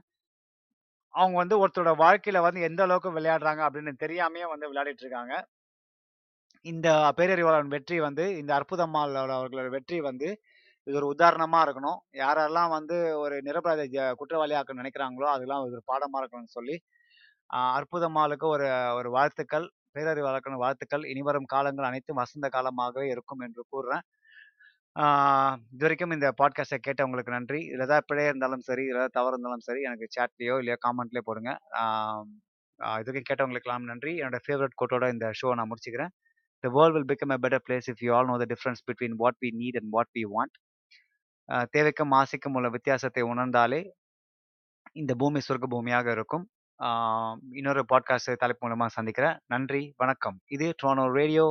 அவங்க 1.14 1.36
வந்து 1.40 1.56
ஒருத்தரோட 1.60 1.92
வாழ்க்கையில 2.02 2.38
வந்து 2.44 2.60
எந்த 2.68 2.80
அளவுக்கு 2.86 3.10
விளையாடுறாங்க 3.16 3.62
அப்படின்னு 3.66 3.92
தெரியாமையே 4.02 4.46
வந்து 4.52 4.68
விளையாடிட்டு 4.70 5.04
இருக்காங்க. 5.04 5.34
இந்த 6.64 6.88
பேரறிவாளன் 7.18 7.72
வெற்றி 7.74 7.96
வந்து 8.06 8.24
இந்த 8.40 8.52
அற்புதம்மாள் 8.58 9.14
அவர்களோட 9.36 9.68
வெற்றி 9.76 9.98
வந்து 10.08 10.28
இது 10.86 10.96
ஒரு 11.00 11.08
உதாரணமா 11.14 11.58
இருக்கணும். 11.66 11.98
யாரெல்லாம் 12.22 12.70
வந்து 12.76 12.96
ஒரு 13.22 13.36
நிரபராத 13.46 13.82
குற்றவாளியாக்க 14.20 14.78
நினைக்கிறாங்களோ 14.80 15.26
அதெல்லாம் 15.34 15.64
ஒரு 15.66 15.80
பாடமா 15.90 16.18
இருக்கணும்னு 16.22 16.56
சொல்லி 16.58 16.76
அற்புதம்மாளுக்கு 17.78 18.46
ஒரு 18.54 18.66
ஒரு 18.98 19.08
வாழ்த்துக்கள் 19.16 19.66
பேரறிவு 19.96 20.26
வழக்கணும் 20.28 20.62
வாழ்த்துக்கள். 20.64 21.04
இனிவரும் 21.12 21.50
காலங்கள் 21.54 21.88
அனைத்தும் 21.90 22.20
வசந்த 22.22 22.46
காலமாகவே 22.56 23.06
இருக்கும் 23.14 23.42
என்று 23.46 23.62
கூறுறேன். 23.72 24.04
இது 25.74 25.84
வரைக்கும் 25.86 26.14
இந்த 26.16 26.28
பாட்காஸ்டை 26.40 26.78
கேட்டவங்களுக்கு 26.86 27.36
நன்றி. 27.36 27.60
இதில் 27.70 27.86
ஏதாவது 27.88 28.06
பிழையாக 28.10 28.32
இருந்தாலும் 28.32 28.64
சரி 28.68 28.82
இதில் 28.88 28.98
ஏதாவது 29.00 29.16
தவறு 29.18 29.34
இருந்தாலும் 29.36 29.64
சரி 29.68 29.82
எனக்கு 29.88 30.06
சேட்லேயோ 30.16 30.56
இல்லையோ 30.62 30.78
காமெண்ட்லேயோ 30.86 31.24
போடுங்க. 31.30 31.52
இதுவரைக்கும் 33.00 33.30
கேட்டவங்களுக்கெல்லாம் 33.30 33.88
நன்றி. 33.92 34.12
என்னோட 34.22 34.40
ஃபேவரட் 34.46 34.78
கோட்டோட 34.82 35.06
இந்த 35.16 35.28
ஷோ 35.40 35.50
நான் 35.60 35.70
முடிச்சுக்கிறேன். 35.72 36.12
The 36.64 36.70
world 36.76 36.94
will 36.96 37.08
become 37.12 37.32
a 37.34 37.38
better 37.38 37.60
place 37.66 37.86
if 37.92 37.98
you 38.04 38.10
all 38.14 38.26
know 38.28 38.38
the 38.42 38.48
difference 38.52 38.80
between 38.90 39.12
what 39.22 39.34
we 39.42 39.50
need 39.60 39.74
and 39.80 39.86
what 39.96 40.08
we 40.16 40.22
want. 40.36 40.52
தேவைக்கும் 41.74 42.14
ஆசைக்கும் 42.20 42.56
உள்ள 42.58 42.68
வித்தியாசத்தை 42.74 43.22
உணர்ந்தாலே 43.32 43.80
இந்த 45.00 45.12
பூமி 45.20 45.40
சொர்க்க 45.48 45.66
பூமியாக 45.74 46.06
இருக்கும் 46.16 46.44
இன்னொரு 47.58 47.82
பாட்காஸ்ட் 47.92 48.40
தலைப்பு 48.42 48.62
மூலமாக 48.66 48.90
சந்திக்கிறேன். 48.96 49.38
நன்றி 49.52 49.82
வணக்கம். 50.02 50.36
இது 50.56 50.66
ட்ரோனோ 50.82 51.04
ரேடியோ 51.18 51.46